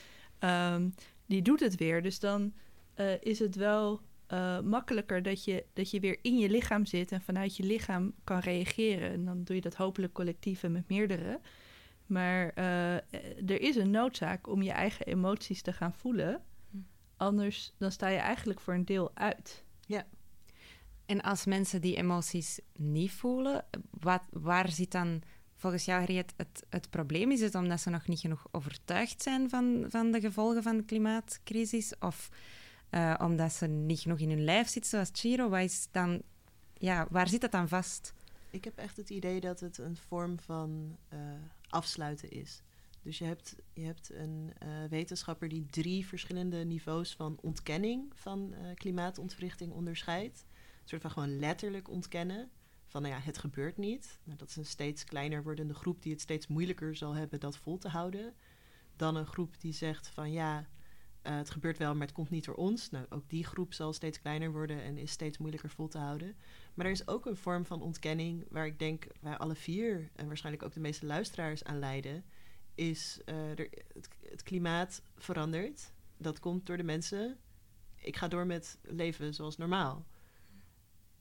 Um, 0.41 0.95
die 1.27 1.43
doet 1.43 1.61
het 1.61 1.77
weer. 1.77 2.03
Dus 2.03 2.21
dan 2.21 2.53
uh, 2.97 3.13
is 3.21 3.39
het 3.39 3.55
wel 3.55 4.01
uh, 4.33 4.61
makkelijker 4.61 5.23
dat 5.23 5.45
je, 5.45 5.65
dat 5.73 5.91
je 5.91 6.01
weer 6.01 6.19
in 6.23 6.39
je 6.39 6.51
lichaam 6.51 6.87
zit 6.87 7.13
en 7.13 7.21
vanuit 7.21 7.57
je 7.57 7.63
lichaam 7.63 8.15
kan 8.25 8.39
reageren. 8.39 9.11
En 9.11 9.25
dan 9.25 9.45
doe 9.45 9.57
je 9.57 9.63
dat 9.63 9.75
hopelijk 9.75 10.13
collectief 10.13 10.63
en 10.63 10.73
met 10.73 10.89
meerdere. 10.89 11.41
Maar 12.07 12.53
uh, 12.59 12.95
er 13.51 13.61
is 13.61 13.77
een 13.77 13.91
noodzaak 13.91 14.49
om 14.49 14.63
je 14.63 14.71
eigen 14.71 15.07
emoties 15.07 15.63
te 15.63 15.73
gaan 15.73 15.95
voelen. 15.95 16.43
Hm. 16.71 16.77
Anders 17.17 17.75
dan 17.79 17.93
sta 17.93 18.09
je 18.09 18.19
eigenlijk 18.19 18.61
voor 18.61 18.75
een 18.75 18.85
deel 18.85 19.11
uit. 19.15 19.65
Ja. 19.87 20.07
En 21.07 21.21
als 21.21 21.45
mensen 21.45 21.81
die 21.81 21.97
emoties 21.97 22.61
niet 22.77 23.13
voelen, 23.13 23.65
waar 24.31 24.71
zit 24.71 24.91
dan 24.91 25.23
volgens 25.57 25.85
jou, 25.85 25.99
Harriet, 25.99 26.33
het, 26.37 26.65
het 26.69 26.91
probleem? 26.91 27.31
Is 27.31 27.41
het 27.41 27.55
omdat 27.55 27.81
ze 27.81 27.91
nog 27.91 28.07
niet 28.07 28.21
genoeg 28.21 28.47
overtuigd 28.51 29.23
zijn 29.23 29.51
van, 29.51 29.85
van 29.89 30.11
de 30.11 30.21
gevolgen 30.21 30.63
van 30.63 30.77
de 30.77 30.85
klimaatcrisis? 30.85 31.93
Of 31.99 32.31
uh, 32.91 33.15
omdat 33.23 33.53
ze 33.53 33.67
niet 33.67 34.01
genoeg 34.01 34.19
in 34.19 34.29
hun 34.29 34.45
lijf 34.45 34.69
zitten, 34.69 34.91
zoals 34.91 35.11
Chiro? 35.13 35.49
Waar, 35.49 35.63
is 35.63 35.89
dan, 35.91 36.23
ja, 36.75 37.07
waar 37.11 37.29
zit 37.29 37.41
dat 37.41 37.53
dan 37.53 37.69
vast? 37.69 38.15
Ik 38.51 38.65
heb 38.65 38.79
echt 38.79 38.97
het 38.97 39.11
idee 39.11 39.41
dat 39.41 39.61
het 39.61 39.79
een 39.79 39.97
vorm 39.97 40.39
van 40.41 40.97
uh, 41.13 41.19
afsluiten 41.69 42.31
is. 42.31 42.63
Dus 43.03 43.19
je 43.19 43.25
hebt, 43.25 43.57
je 43.73 43.85
hebt 43.85 44.11
een 44.13 44.53
uh, 44.63 44.69
wetenschapper 44.89 45.49
die 45.49 45.67
drie 45.67 46.07
verschillende 46.07 46.65
niveaus 46.65 47.15
van 47.15 47.39
ontkenning 47.43 48.13
van 48.15 48.55
klimaatontwrichting 48.75 49.73
onderscheidt. 49.73 50.45
Soort 50.85 51.03
van 51.03 51.11
gewoon 51.11 51.39
letterlijk 51.39 51.89
ontkennen 51.89 52.51
van 52.87 53.03
nou 53.03 53.15
ja, 53.15 53.21
het 53.21 53.39
gebeurt 53.39 53.77
niet. 53.77 54.19
Nou, 54.25 54.39
dat 54.39 54.49
is 54.49 54.57
een 54.57 54.67
steeds 54.67 55.05
kleiner 55.05 55.43
wordende 55.43 55.75
groep 55.75 56.03
die 56.03 56.13
het 56.13 56.21
steeds 56.21 56.47
moeilijker 56.47 56.97
zal 56.97 57.15
hebben 57.15 57.41
dat 57.41 57.57
vol 57.57 57.79
te 57.79 57.89
houden. 57.89 58.35
Dan 58.97 59.17
een 59.17 59.27
groep 59.27 59.61
die 59.61 59.73
zegt 59.73 60.09
van 60.09 60.33
ja, 60.33 60.59
uh, 61.27 61.37
het 61.37 61.51
gebeurt 61.51 61.79
wel, 61.79 61.93
maar 61.95 62.07
het 62.07 62.15
komt 62.15 62.31
niet 62.31 62.45
door 62.45 62.55
ons. 62.55 62.91
Nou, 62.91 63.07
ook 63.09 63.29
die 63.29 63.45
groep 63.45 63.73
zal 63.73 63.93
steeds 63.93 64.21
kleiner 64.21 64.53
worden 64.53 64.83
en 64.83 64.99
is 64.99 65.11
steeds 65.11 65.39
moeilijker 65.39 65.71
vol 65.71 65.89
te 65.89 65.99
houden. 65.99 66.37
Maar 66.75 66.87
er 66.87 66.93
is 66.93 67.09
ook 67.09 67.27
een 67.27 67.37
vorm 67.37 67.67
van 67.67 67.83
ontkenning 67.83 68.47
waar 68.51 68.67
ik 68.67 68.79
denk 68.79 69.07
wij 69.21 69.37
alle 69.37 69.55
vier 69.55 70.11
en 70.15 70.27
waarschijnlijk 70.27 70.65
ook 70.65 70.73
de 70.73 70.81
meeste 70.81 71.07
luisteraars 71.07 71.65
aan 71.65 71.79
lijden. 71.79 72.25
Is 72.75 73.21
uh, 73.27 73.59
er, 73.59 73.69
het, 74.29 74.43
klimaat 74.43 75.03
verandert. 75.17 75.93
Dat 76.17 76.41
komt 76.41 76.67
door 76.67 76.77
de 76.77 76.83
mensen. 76.83 77.39
Ik 77.97 78.17
ga 78.17 78.29
door 78.29 78.47
met 78.47 78.79
leven 78.83 79.35
zoals 79.35 79.57
normaal. 79.57 80.07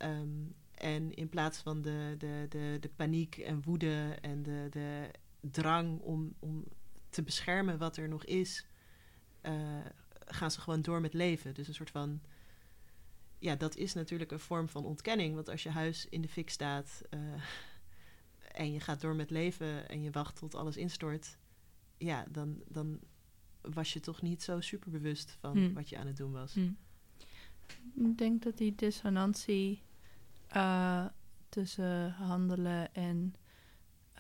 Um, 0.04 0.56
en 0.74 1.14
in 1.14 1.30
plaats 1.30 1.60
van 1.60 1.82
de, 1.82 2.16
de, 2.18 2.46
de, 2.50 2.78
de 2.80 2.90
paniek 2.96 3.38
en 3.38 3.62
woede 3.62 4.18
en 4.22 4.44
de, 4.44 4.68
de 4.70 5.12
drang 5.40 6.00
om, 6.00 6.34
om 6.40 6.64
te 7.10 7.24
beschermen 7.24 7.78
wat 7.78 7.98
er 7.98 8.10
nog 8.10 8.26
is, 8.26 8.66
uh, 9.44 9.86
gaan 10.26 10.52
ze 10.52 10.62
gewoon 10.62 10.82
door 10.82 11.02
met 11.02 11.14
leven. 11.14 11.54
Dus 11.54 11.68
een 11.68 11.74
soort 11.74 11.90
van. 11.90 12.22
Ja, 13.40 13.56
dat 13.56 13.76
is 13.76 13.94
natuurlijk 13.94 14.32
een 14.32 14.40
vorm 14.40 14.70
van 14.70 14.86
ontkenning. 14.86 15.36
Want 15.36 15.50
als 15.50 15.64
je 15.64 15.70
huis 15.70 16.08
in 16.10 16.22
de 16.22 16.28
fik 16.28 16.50
staat 16.50 17.02
uh, 17.10 17.20
en 18.52 18.72
je 18.72 18.80
gaat 18.80 19.02
door 19.02 19.16
met 19.16 19.30
leven 19.30 19.90
en 19.90 20.02
je 20.02 20.12
wacht 20.12 20.36
tot 20.36 20.56
alles 20.56 20.78
instort, 20.78 21.38
ja, 21.98 22.26
dan, 22.30 22.64
dan 22.68 23.00
was 23.62 23.94
je 23.94 24.00
toch 24.00 24.22
niet 24.22 24.44
zo 24.44 24.62
super 24.62 24.92
bewust 24.92 25.38
van 25.40 25.58
hmm. 25.58 25.74
wat 25.74 25.90
je 25.90 25.98
aan 25.98 26.08
het 26.08 26.18
doen 26.18 26.32
was. 26.32 26.54
Hmm. 26.54 26.78
Ik 27.96 28.18
denk 28.18 28.44
dat 28.44 28.58
die 28.58 28.76
dissonantie 28.76 29.82
uh, 30.56 31.06
tussen 31.50 32.12
handelen 32.12 32.94
en 32.94 33.36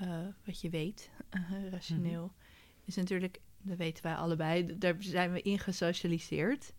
uh, 0.01 0.27
wat 0.45 0.61
je 0.61 0.69
weet, 0.69 1.09
rationeel, 1.71 2.21
mm 2.21 2.27
-hmm. 2.27 2.83
is 2.85 2.95
natuurlijk, 2.95 3.41
dat 3.61 3.77
weten 3.77 4.03
wij 4.03 4.15
allebei, 4.15 4.77
daar 4.77 4.95
zijn 4.99 5.31
we 5.31 5.41
in 5.41 5.59
gesocialiseerd. 5.59 6.73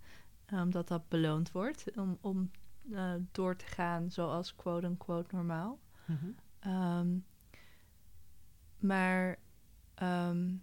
Omdat 0.51 0.89
dat 0.89 1.09
beloond 1.09 1.53
wordt 1.53 1.85
om, 1.97 2.19
om 2.21 2.51
door 3.33 3.57
te 3.57 3.67
gaan 3.67 4.11
zoals 4.11 4.55
quote-unquote 4.55 5.35
normaal. 5.35 5.79
Mm 6.07 6.19
-hmm. 6.19 6.73
um, 6.73 7.25
maar 8.79 9.39
um, 10.03 10.63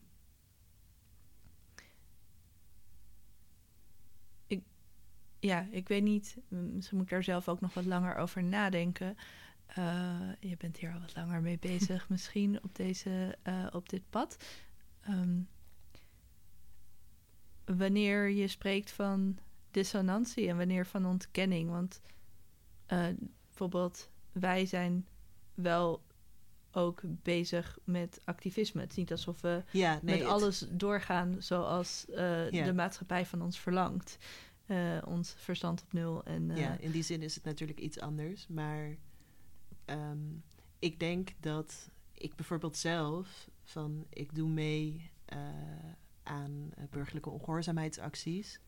ja, 5.42 5.68
ik 5.72 5.88
weet 5.88 6.04
niet. 6.04 6.38
Misschien 6.48 6.98
moet 6.98 7.06
ik 7.06 7.12
daar 7.12 7.24
zelf 7.24 7.48
ook 7.48 7.62
nog 7.62 7.74
wat 7.74 7.86
langer 7.86 8.16
over 8.16 8.44
nadenken. 8.44 9.18
Uh, 9.78 10.20
je 10.40 10.58
bent 10.58 10.78
hier 10.78 10.94
al 10.94 11.00
wat 11.00 11.16
langer 11.16 11.42
mee 11.42 11.60
bezig, 11.60 12.10
misschien 12.10 12.64
op, 12.64 12.76
deze, 12.76 13.38
uh, 13.48 13.68
op 13.72 13.90
dit 13.90 14.10
pad. 14.10 14.38
Um, 15.10 15.48
wanneer 17.66 18.30
je 18.30 18.48
spreekt 18.48 18.92
van 18.92 19.38
dissonantie 19.72 20.48
en 20.48 20.58
wanneer 20.58 20.86
van 20.86 21.06
ontkenning. 21.06 21.70
Want 21.70 22.02
uh, 22.88 23.06
bijvoorbeeld, 23.48 24.10
wij 24.32 24.66
zijn 24.66 25.08
wel 25.54 26.04
ook 26.72 27.02
bezig 27.04 27.80
met 27.84 28.22
activisme. 28.26 28.82
Het 28.82 28.92
is 28.92 28.96
niet 28.96 29.12
alsof 29.12 29.42
we 29.42 29.64
ja, 29.72 30.00
nee, 30.02 30.20
met 30.20 30.28
alles 30.28 30.66
doorgaan 30.70 31.36
zoals 31.40 32.06
ja. 32.08 32.50
de 32.50 32.74
maatschappij 32.74 33.26
van 33.26 33.42
ons 33.42 33.60
verlangt. 33.60 34.18
Uh, 34.72 34.98
ons 35.06 35.34
verstand 35.38 35.82
op 35.82 35.94
nul. 35.94 36.24
En, 36.24 36.56
ja, 36.56 36.78
in 36.78 36.92
die 36.92 37.04
zin 37.04 37.22
is 37.22 37.36
het 37.36 37.44
natuurlijk 37.44 37.80
iets 37.80 38.00
anders. 38.00 38.48
Maar 38.48 38.98
um, 39.86 40.44
ik 40.80 41.00
denk 41.00 41.30
dat 41.40 41.90
ik 42.14 42.36
bijvoorbeeld 42.36 42.78
zelf 42.78 43.50
van 43.64 44.06
ik 44.10 44.36
doe 44.36 44.50
mee 44.50 45.12
uh, 45.34 45.40
aan 46.24 46.72
burgerlijke 46.90 47.30
ongehoorzaamheidsacties. 47.30 48.60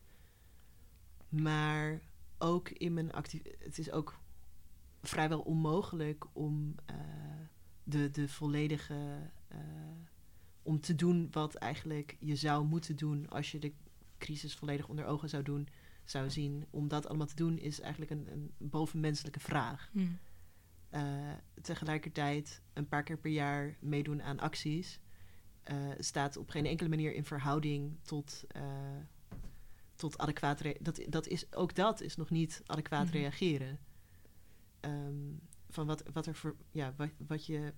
Maar 1.28 2.00
ook 2.38 2.68
in 2.68 2.94
mijn 2.94 3.12
actie. 3.12 3.42
Het 3.58 3.78
is 3.78 3.90
ook 3.90 4.18
vrijwel 5.02 5.40
onmogelijk 5.40 6.24
om 6.32 6.74
de, 7.82 8.10
de 8.10 8.28
volledige. 8.28 9.30
om 10.62 10.80
te 10.80 10.94
doen 10.94 11.28
wat 11.30 11.54
eigenlijk 11.54 12.16
je 12.18 12.36
zou 12.36 12.64
moeten 12.64 12.96
doen 12.96 13.30
als 13.30 13.52
je 13.52 13.58
de 13.58 13.72
crisis 14.18 14.54
volledig 14.54 14.88
onder 14.88 15.04
ogen 15.04 15.28
zou 15.28 15.42
doen 15.42 15.68
zou 16.04 16.30
zien. 16.30 16.66
Om 16.70 16.88
dat 16.88 17.06
allemaal 17.06 17.26
te 17.26 17.34
doen 17.34 17.58
is 17.58 17.80
eigenlijk 17.80 18.10
een, 18.10 18.28
een 18.30 18.52
bovenmenselijke 18.58 19.40
vraag. 19.40 19.88
Hmm. 19.92 20.18
Uh, 20.90 21.32
tegelijkertijd 21.62 22.62
een 22.72 22.88
paar 22.88 23.02
keer 23.02 23.18
per 23.18 23.30
jaar 23.30 23.76
meedoen 23.80 24.22
aan 24.22 24.40
acties 24.40 25.00
uh, 25.70 25.76
staat 25.98 26.36
op 26.36 26.50
geen 26.50 26.66
enkele 26.66 26.88
manier 26.88 27.14
in 27.14 27.24
verhouding 27.24 27.96
tot, 28.02 28.44
uh, 28.56 28.62
tot 29.96 30.18
adequaat. 30.18 30.62
Dat, 30.80 31.00
dat 31.08 31.26
is, 31.26 31.52
ook 31.54 31.74
dat 31.74 32.00
is 32.00 32.16
nog 32.16 32.30
niet 32.30 32.62
adequaat 32.66 33.08
hmm. 33.10 33.20
reageren. 33.20 33.78
Um, 34.80 35.40
van 35.68 35.86
wat, 35.86 36.02
wat 36.12 36.26
er 36.26 36.34
voor. 36.34 36.56
Ja, 36.70 36.94
wat, 36.96 37.10
wat 37.26 37.46
je 37.46 37.72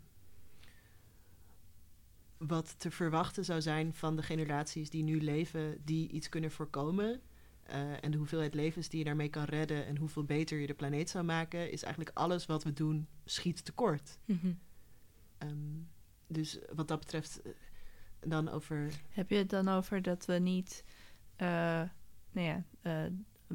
wat 2.38 2.78
te 2.78 2.90
verwachten 2.90 3.44
zou 3.44 3.62
zijn 3.62 3.94
van 3.94 4.16
de 4.16 4.22
generaties 4.22 4.90
die 4.90 5.02
nu 5.02 5.20
leven, 5.20 5.84
die 5.84 6.08
iets 6.08 6.28
kunnen 6.28 6.50
voorkomen. 6.50 7.20
Uh, 7.70 8.04
en 8.04 8.10
de 8.10 8.16
hoeveelheid 8.16 8.54
levens 8.54 8.88
die 8.88 8.98
je 8.98 9.04
daarmee 9.04 9.28
kan 9.28 9.44
redden 9.44 9.86
en 9.86 9.96
hoeveel 9.96 10.24
beter 10.24 10.58
je 10.58 10.66
de 10.66 10.74
planeet 10.74 11.10
zou 11.10 11.24
maken, 11.24 11.70
is 11.70 11.82
eigenlijk 11.82 12.16
alles 12.16 12.46
wat 12.46 12.64
we 12.64 12.72
doen 12.72 13.08
schiet 13.24 13.64
tekort. 13.64 14.18
Mm 14.24 14.38
-hmm. 14.42 14.58
um, 15.38 15.88
dus 16.26 16.58
wat 16.74 16.88
dat 16.88 16.98
betreft, 16.98 17.40
uh, 17.46 17.52
dan 18.20 18.48
over. 18.48 18.92
Heb 19.08 19.30
je 19.30 19.36
het 19.36 19.50
dan 19.50 19.68
over 19.68 20.02
dat 20.02 20.24
we 20.26 20.34
niet 20.34 20.84
uh, 21.36 21.82
nou 22.30 22.46
ja, 22.46 22.64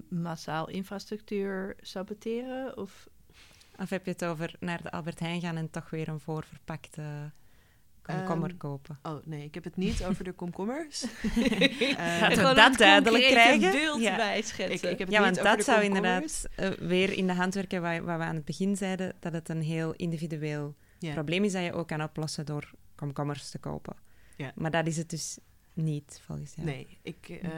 massaal 0.09 0.69
infrastructuur 0.69 1.75
saboteren? 1.81 2.77
Of... 2.77 3.09
of 3.79 3.89
heb 3.89 4.05
je 4.05 4.11
het 4.11 4.25
over 4.25 4.55
naar 4.59 4.81
de 4.81 4.91
Albert 4.91 5.19
Heijn 5.19 5.41
gaan 5.41 5.57
en 5.57 5.69
toch 5.69 5.89
weer 5.89 6.07
een 6.07 6.19
voorverpakte 6.19 7.31
komkommer 8.01 8.49
um, 8.49 8.57
kopen. 8.57 8.99
Oh 9.03 9.25
nee, 9.25 9.43
ik 9.43 9.53
heb 9.53 9.63
het 9.63 9.77
niet 9.77 10.05
over 10.05 10.23
de 10.23 10.31
komkommers. 10.31 11.03
uh, 11.03 11.97
Laten 12.21 12.47
we 12.47 12.53
dat 12.53 12.77
duidelijk 12.77 13.27
krijgen. 13.27 13.71
beeld 13.71 14.01
ja. 14.01 14.15
bij 14.15 14.41
schetsen. 14.41 14.89
Ik, 14.89 14.93
ik 14.93 14.99
heb 14.99 15.07
het 15.07 15.09
ja, 15.09 15.21
want 15.21 15.35
dat 15.35 15.63
zou 15.63 15.83
inderdaad 15.83 16.45
uh, 16.59 16.69
weer 16.69 17.11
in 17.13 17.27
de 17.27 17.33
hand 17.33 17.53
werken 17.53 17.81
waar, 17.81 18.03
waar, 18.03 18.17
we 18.17 18.23
aan 18.23 18.35
het 18.35 18.45
begin 18.45 18.77
zeiden, 18.77 19.13
dat 19.19 19.33
het 19.33 19.49
een 19.49 19.61
heel 19.61 19.93
individueel 19.93 20.75
yeah. 20.99 21.13
probleem 21.13 21.43
is 21.43 21.51
dat 21.51 21.63
je 21.63 21.73
ook 21.73 21.87
kan 21.87 22.03
oplossen 22.03 22.45
door 22.45 22.71
komkommers 22.95 23.49
te 23.49 23.57
kopen. 23.57 23.95
Yeah. 24.35 24.51
Maar 24.55 24.71
dat 24.71 24.87
is 24.87 24.97
het 24.97 25.09
dus 25.09 25.37
niet, 25.73 26.21
volgens 26.23 26.53
jou? 26.55 26.67
Nee, 26.67 26.97
ik 27.01 27.29
uh, 27.29 27.49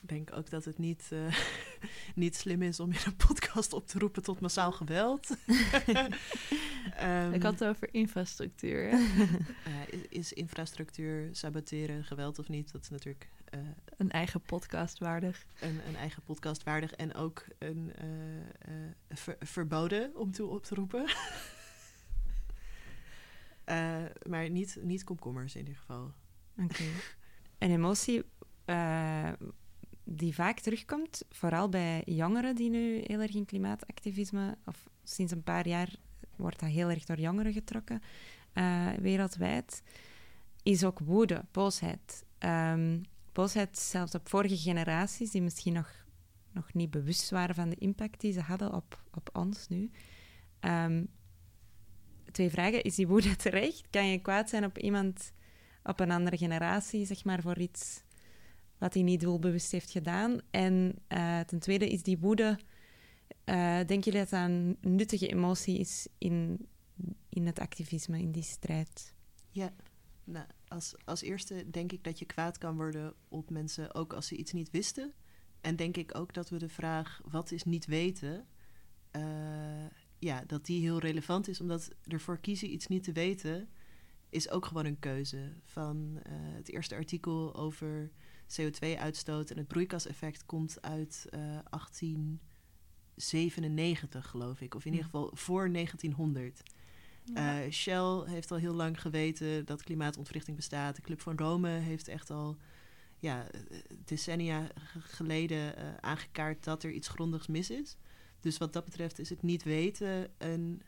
denk 0.00 0.32
ook 0.32 0.50
dat 0.50 0.64
het 0.64 0.78
niet, 0.78 1.10
uh, 1.12 1.36
niet 2.14 2.36
slim 2.36 2.62
is 2.62 2.80
om 2.80 2.90
in 2.90 2.98
een 3.06 3.16
podcast 3.16 3.72
op 3.72 3.86
te 3.86 3.98
roepen 3.98 4.22
tot 4.22 4.40
massaal 4.40 4.72
geweld. 4.72 5.36
um, 7.02 7.32
ik 7.36 7.42
had 7.42 7.58
het 7.58 7.64
over 7.64 7.94
infrastructuur. 7.94 8.92
uh, 8.92 9.02
is, 9.88 10.08
is, 10.08 10.32
infrastructuur 10.32 11.28
saboteren 11.32 12.04
geweld 12.04 12.38
of 12.38 12.48
niet? 12.48 12.72
Dat 12.72 12.82
is 12.82 12.88
natuurlijk... 12.88 13.28
een 13.96 14.10
eigen 14.10 14.40
podcast 14.40 14.98
waardig. 14.98 15.46
Een, 15.60 15.80
een, 15.88 15.96
eigen 15.96 16.22
podcast 16.22 16.62
waardig 16.62 16.92
en 16.92 17.14
ook 17.14 17.44
een 17.58 17.92
ver, 19.08 19.36
verboden 19.40 20.16
om 20.16 20.32
toe 20.32 20.48
op 20.48 20.64
te 20.64 20.74
roepen. 20.74 21.04
maar 24.28 24.50
niet, 24.50 24.78
niet 24.82 25.04
komkommers 25.04 25.54
in 25.54 25.60
ieder 25.60 25.76
geval. 25.76 26.12
Oké. 26.56 26.84
Een 27.60 27.70
emotie 27.70 28.22
uh, 28.66 29.32
die 30.04 30.34
vaak 30.34 30.60
terugkomt, 30.60 31.22
vooral 31.30 31.68
bij 31.68 32.02
jongeren 32.04 32.54
die 32.54 32.70
nu 32.70 33.02
heel 33.06 33.20
erg 33.20 33.34
in 33.34 33.44
klimaatactivisme, 33.44 34.58
of 34.64 34.88
sinds 35.02 35.32
een 35.32 35.42
paar 35.42 35.68
jaar 35.68 35.94
wordt 36.36 36.60
dat 36.60 36.68
heel 36.68 36.90
erg 36.90 37.04
door 37.04 37.18
jongeren 37.18 37.52
getrokken, 37.52 38.02
uh, 38.54 38.88
wereldwijd, 38.88 39.82
is 40.62 40.84
ook 40.84 40.98
woede, 40.98 41.44
boosheid. 41.50 42.24
Um, 42.38 43.02
boosheid 43.32 43.78
zelfs 43.78 44.14
op 44.14 44.28
vorige 44.28 44.56
generaties, 44.56 45.30
die 45.30 45.42
misschien 45.42 45.72
nog, 45.72 45.90
nog 46.52 46.74
niet 46.74 46.90
bewust 46.90 47.30
waren 47.30 47.54
van 47.54 47.68
de 47.68 47.76
impact 47.76 48.20
die 48.20 48.32
ze 48.32 48.40
hadden 48.40 48.72
op, 48.72 49.02
op 49.10 49.30
ons 49.32 49.68
nu. 49.68 49.90
Um, 50.60 51.08
twee 52.32 52.50
vragen. 52.50 52.82
Is 52.82 52.94
die 52.94 53.08
woede 53.08 53.36
terecht? 53.46 53.86
Kan 53.90 54.06
je 54.06 54.18
kwaad 54.18 54.48
zijn 54.48 54.64
op 54.64 54.78
iemand 54.78 55.32
op 55.82 56.00
een 56.00 56.10
andere 56.10 56.36
generatie, 56.36 57.06
zeg 57.06 57.24
maar, 57.24 57.42
voor 57.42 57.58
iets 57.58 58.02
wat 58.78 58.94
hij 58.94 59.02
niet 59.02 59.20
doelbewust 59.20 59.72
heeft 59.72 59.90
gedaan. 59.90 60.40
En 60.50 60.94
uh, 61.08 61.40
ten 61.40 61.58
tweede 61.58 61.88
is 61.88 62.02
die 62.02 62.18
woede, 62.18 62.58
uh, 63.44 63.80
denk 63.86 64.04
je 64.04 64.10
dat 64.10 64.28
dat 64.28 64.40
een 64.40 64.76
nuttige 64.80 65.28
emotie 65.28 65.78
is 65.78 66.08
in, 66.18 66.66
in 67.28 67.46
het 67.46 67.58
activisme, 67.58 68.18
in 68.18 68.32
die 68.32 68.42
strijd? 68.42 69.14
Ja, 69.50 69.72
nou, 70.24 70.46
als, 70.68 70.94
als 71.04 71.22
eerste 71.22 71.70
denk 71.70 71.92
ik 71.92 72.04
dat 72.04 72.18
je 72.18 72.24
kwaad 72.24 72.58
kan 72.58 72.76
worden 72.76 73.14
op 73.28 73.50
mensen, 73.50 73.94
ook 73.94 74.12
als 74.12 74.26
ze 74.26 74.36
iets 74.36 74.52
niet 74.52 74.70
wisten. 74.70 75.12
En 75.60 75.76
denk 75.76 75.96
ik 75.96 76.18
ook 76.18 76.34
dat 76.34 76.48
we 76.48 76.58
de 76.58 76.68
vraag, 76.68 77.20
wat 77.30 77.50
is 77.50 77.64
niet 77.64 77.86
weten, 77.86 78.46
uh, 79.16 79.22
ja, 80.18 80.44
dat 80.46 80.66
die 80.66 80.80
heel 80.80 80.98
relevant 80.98 81.48
is, 81.48 81.60
omdat 81.60 81.90
ervoor 82.06 82.38
kiezen 82.38 82.72
iets 82.72 82.86
niet 82.86 83.02
te 83.02 83.12
weten 83.12 83.68
is 84.30 84.50
ook 84.50 84.66
gewoon 84.66 84.84
een 84.84 84.98
keuze. 84.98 85.52
Van 85.64 86.16
uh, 86.16 86.22
het 86.32 86.68
eerste 86.68 86.94
artikel 86.94 87.54
over 87.54 88.10
CO2-uitstoot 88.60 89.50
en 89.50 89.56
het 89.56 89.68
broeikaseffect 89.68 90.46
komt 90.46 90.82
uit 90.82 91.26
uh, 91.30 91.56
eh, 91.56 91.64
1897, 91.70 94.26
geloof 94.26 94.60
ik. 94.60 94.74
Of 94.74 94.84
in 94.84 94.90
ieder 94.90 95.04
geval 95.04 95.30
voor 95.34 95.72
1900. 95.72 96.62
Ja. 97.24 97.64
Uh, 97.64 97.70
Shell 97.70 98.22
heeft 98.24 98.50
al 98.50 98.56
heel 98.56 98.74
lang 98.74 99.00
geweten 99.00 99.66
dat 99.66 99.82
klimaatontwrichting 99.82 100.56
bestaat. 100.56 100.96
De 100.96 101.02
Club 101.02 101.20
van 101.20 101.38
Rome 101.38 101.68
heeft 101.68 102.08
echt 102.08 102.30
al 102.30 102.56
ja, 103.18 103.46
decennia 104.04 104.66
geleden 104.98 105.78
uh, 105.78 105.84
aangekaart 106.00 106.64
dat 106.64 106.82
er 106.82 106.90
iets 106.90 107.08
grondigs 107.08 107.46
mis 107.46 107.70
is. 107.70 107.96
Dus 108.40 108.58
wat 108.58 108.72
dat 108.72 108.84
betreft 108.84 109.18
is 109.18 109.30
het 109.30 109.42
niet 109.42 109.62
weten 109.62 110.30
een, 110.38 110.82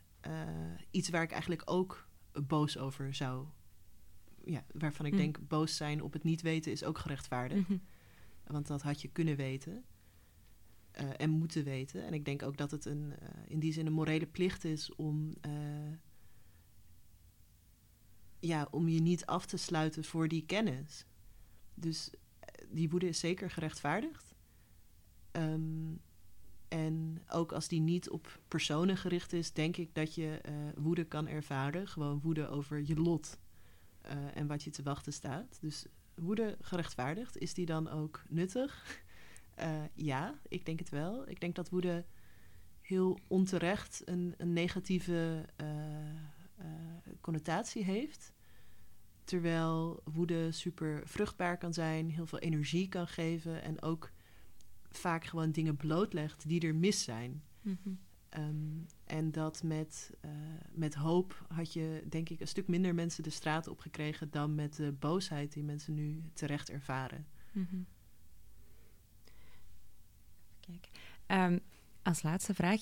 iets 0.91 1.09
waar 1.09 1.23
ik 1.23 1.31
eigenlijk 1.31 1.61
ook 1.65 2.07
boos 2.47 2.77
over 2.77 3.13
zou. 3.13 3.47
Ja, 4.45 4.65
waarvan 4.71 5.05
ik 5.05 5.11
mm. 5.11 5.17
denk, 5.17 5.47
boos 5.47 5.75
zijn 5.75 6.01
op 6.01 6.13
het 6.13 6.23
niet 6.23 6.41
weten 6.41 6.71
is 6.71 6.83
ook 6.83 6.97
gerechtvaardigd. 6.97 7.69
Mhm. 7.69 7.77
Want 8.43 8.67
dat 8.67 8.81
had 8.81 9.01
je 9.01 9.07
kunnen 9.07 9.35
weten. 9.35 9.83
Uh, 11.01 11.09
en 11.17 11.29
moeten 11.29 11.63
weten. 11.63 12.05
En 12.05 12.13
ik 12.13 12.25
denk 12.25 12.43
ook 12.43 12.57
dat 12.57 12.71
het 12.71 12.85
een, 12.85 13.13
uh, 13.21 13.27
in 13.47 13.59
die 13.59 13.73
zin 13.73 13.85
een 13.85 13.93
morele 13.93 14.25
plicht 14.25 14.63
is 14.63 14.95
om, 14.95 15.33
uh, 15.47 15.93
ja, 18.39 18.67
om 18.71 18.87
je 18.87 19.01
niet 19.01 19.25
af 19.25 19.45
te 19.45 19.57
sluiten 19.57 20.03
voor 20.03 20.27
die 20.27 20.45
kennis. 20.45 21.05
Dus 21.73 22.09
die 22.69 22.89
woede 22.89 23.07
is 23.07 23.19
zeker 23.19 23.51
gerechtvaardigd. 23.51 24.35
Um, 25.31 26.01
en 26.73 27.21
ook 27.29 27.51
als 27.51 27.67
die 27.67 27.79
niet 27.79 28.09
op 28.09 28.39
personen 28.47 28.97
gericht 28.97 29.33
is, 29.33 29.53
denk 29.53 29.77
ik 29.77 29.95
dat 29.95 30.15
je 30.15 30.41
uh, 30.49 30.53
woede 30.75 31.03
kan 31.03 31.27
ervaren. 31.27 31.87
Gewoon 31.87 32.19
woede 32.21 32.47
over 32.47 32.87
je 32.87 32.95
lot 32.95 33.39
uh, 34.05 34.37
en 34.37 34.47
wat 34.47 34.63
je 34.63 34.69
te 34.69 34.83
wachten 34.83 35.13
staat. 35.13 35.57
Dus 35.61 35.85
woede 36.15 36.57
gerechtvaardigd, 36.61 37.37
is 37.37 37.53
die 37.53 37.65
dan 37.65 37.89
ook 37.89 38.23
nuttig? 38.29 39.01
Uh, 39.59 39.83
ja, 40.11 40.39
ik 40.47 40.65
denk 40.65 40.79
het 40.79 40.89
wel. 40.89 41.29
Ik 41.29 41.39
denk 41.39 41.55
dat 41.55 41.69
woede 41.69 42.05
heel 42.81 43.19
onterecht 43.27 44.01
een, 44.05 44.33
een 44.37 44.53
negatieve 44.53 45.45
connotatie 47.21 47.83
heeft. 47.83 48.33
Terwijl 49.23 50.01
woede 50.03 50.51
super 50.51 51.01
vruchtbaar 51.05 51.57
kan 51.57 51.73
zijn, 51.73 52.09
heel 52.09 52.25
veel 52.25 52.39
energie 52.39 52.89
kan 52.89 53.07
geven 53.07 53.61
en 53.61 53.81
ook 53.81 54.11
vaak 54.97 55.25
gewoon 55.25 55.51
dingen 55.51 55.75
blootlegt 55.75 56.47
die 56.47 56.67
er 56.67 56.75
mis 56.75 57.03
zijn. 57.03 57.43
Mm 57.61 57.77
-hmm. 57.83 57.99
um, 58.37 58.85
en 59.05 59.31
dat 59.31 59.63
met, 59.63 60.11
uh, 60.25 60.31
met 60.71 60.93
hoop 60.93 61.45
had 61.47 61.73
je, 61.73 62.03
denk 62.09 62.29
ik, 62.29 62.39
een 62.39 62.47
stuk 62.47 62.67
minder 62.67 62.95
mensen 62.95 63.23
de 63.23 63.29
straat 63.29 63.67
opgekregen 63.67 64.31
dan 64.31 64.55
met 64.55 64.75
de 64.75 64.91
boosheid 64.91 65.53
die 65.53 65.63
mensen 65.63 65.93
nu 65.93 66.23
terecht 66.33 66.69
ervaren. 66.69 67.25
Mm 67.51 67.67
-hmm. 67.69 67.85
Kijk. 70.59 70.89
Um, 71.27 71.59
als 72.01 72.21
laatste 72.21 72.53
vraag, 72.53 72.81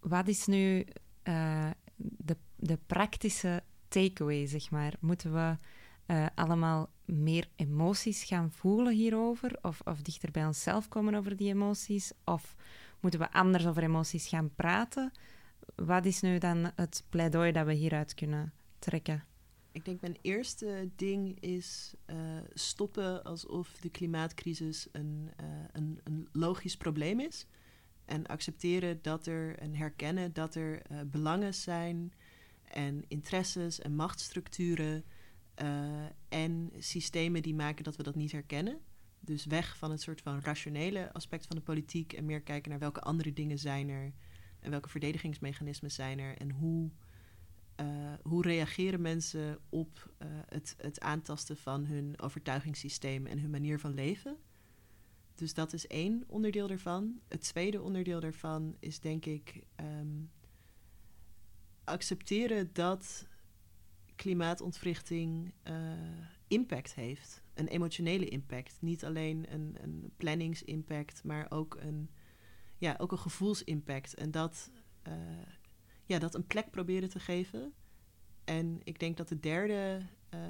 wat 0.00 0.28
is 0.28 0.46
nu 0.46 0.86
uh, 1.24 1.70
de, 1.96 2.36
de 2.56 2.78
praktische 2.86 3.62
takeaway, 3.88 4.46
zeg 4.46 4.70
maar? 4.70 4.94
Moeten 5.00 5.32
we 5.32 5.56
uh, 6.06 6.26
allemaal 6.34 6.88
meer 7.04 7.48
emoties 7.56 8.24
gaan 8.24 8.50
voelen 8.50 8.92
hierover? 8.92 9.58
Of, 9.62 9.80
of 9.84 10.02
dichter 10.02 10.30
bij 10.30 10.46
onszelf 10.46 10.88
komen 10.88 11.14
over 11.14 11.36
die 11.36 11.48
emoties? 11.48 12.12
Of 12.24 12.56
moeten 13.00 13.20
we 13.20 13.32
anders 13.32 13.66
over 13.66 13.82
emoties 13.82 14.28
gaan 14.28 14.54
praten? 14.54 15.12
Wat 15.74 16.04
is 16.04 16.20
nu 16.20 16.38
dan 16.38 16.70
het 16.74 17.04
pleidooi 17.08 17.52
dat 17.52 17.66
we 17.66 17.72
hieruit 17.72 18.14
kunnen 18.14 18.52
trekken? 18.78 19.24
Ik 19.72 19.84
denk 19.84 20.00
mijn 20.00 20.18
eerste 20.20 20.90
ding 20.96 21.40
is 21.40 21.94
uh, 22.06 22.16
stoppen 22.54 23.24
alsof 23.24 23.72
de 23.80 23.90
klimaatcrisis 23.90 24.88
een, 24.92 25.30
uh, 25.40 25.46
een, 25.72 26.00
een, 26.04 26.28
logisch 26.32 26.76
probleem 26.76 27.20
is. 27.20 27.46
En 28.04 28.26
accepteren 28.26 28.98
dat 29.02 29.26
er 29.26 29.58
en 29.58 29.74
herkennen 29.74 30.32
dat 30.32 30.54
er 30.54 30.82
belangen 31.06 31.54
zijn 31.54 32.12
en 32.64 33.04
interesses 33.08 33.80
en 33.80 33.94
machtsstructuren 33.94 35.04
uh, 35.62 36.04
en 36.28 36.70
systemen 36.78 37.42
die 37.42 37.54
maken 37.54 37.84
dat 37.84 37.96
we 37.96 38.02
dat 38.02 38.14
niet 38.14 38.32
herkennen. 38.32 38.80
Dus 39.20 39.44
weg 39.44 39.76
van 39.76 39.90
het 39.90 40.00
soort 40.00 40.20
van 40.20 40.40
rationele 40.40 41.12
aspect 41.12 41.46
van 41.46 41.56
de 41.56 41.62
politiek 41.62 42.12
en 42.12 42.24
meer 42.24 42.40
kijken 42.42 42.70
naar 42.70 42.78
welke 42.78 43.00
andere 43.00 43.32
dingen 43.32 43.58
zijn 43.58 43.88
er 43.88 44.12
en 44.60 44.70
welke 44.70 44.88
verdedigingsmechanismen 44.88 45.90
zijn 45.90 46.18
er 46.18 46.36
en 46.36 46.50
hoe, 46.50 46.90
uh, 47.80 48.12
hoe 48.22 48.42
reageren 48.42 49.00
mensen 49.00 49.58
op 49.68 50.14
uh, 50.22 50.28
het, 50.48 50.74
het 50.78 51.00
aantasten 51.00 51.56
van 51.56 51.84
hun 51.84 52.20
overtuigingssysteem 52.20 53.26
en 53.26 53.38
hun 53.38 53.50
manier 53.50 53.80
van 53.80 53.94
leven. 53.94 54.36
Dus 55.34 55.54
dat 55.54 55.72
is 55.72 55.86
één 55.86 56.24
onderdeel 56.26 56.66
daarvan. 56.66 57.20
Het 57.28 57.40
tweede 57.40 57.82
onderdeel 57.82 58.20
daarvan 58.20 58.76
is 58.78 59.00
denk 59.00 59.26
ik 59.26 59.64
um, 59.76 60.30
accepteren 61.84 62.70
dat 62.72 63.26
klimaatontwrichting 64.16 65.52
uh, 65.68 65.74
impact 66.48 66.94
heeft. 66.94 67.42
Een 67.54 67.68
emotionele 67.68 68.28
impact. 68.28 68.76
Niet 68.80 69.04
alleen 69.04 69.52
een, 69.52 69.76
een 69.80 70.12
planningsimpact, 70.16 71.24
maar 71.24 71.46
ook 71.50 71.76
een, 71.80 72.10
ja, 72.78 72.94
ook 72.98 73.12
een 73.12 73.18
gevoelsimpact. 73.18 74.14
En 74.14 74.30
dat, 74.30 74.70
uh, 75.08 75.14
ja, 76.04 76.18
dat 76.18 76.34
een 76.34 76.46
plek 76.46 76.70
proberen 76.70 77.08
te 77.08 77.20
geven. 77.20 77.72
En 78.44 78.80
ik 78.82 78.98
denk 78.98 79.16
dat 79.16 79.28
de 79.28 79.40
derde 79.40 80.06
uh, 80.34 80.40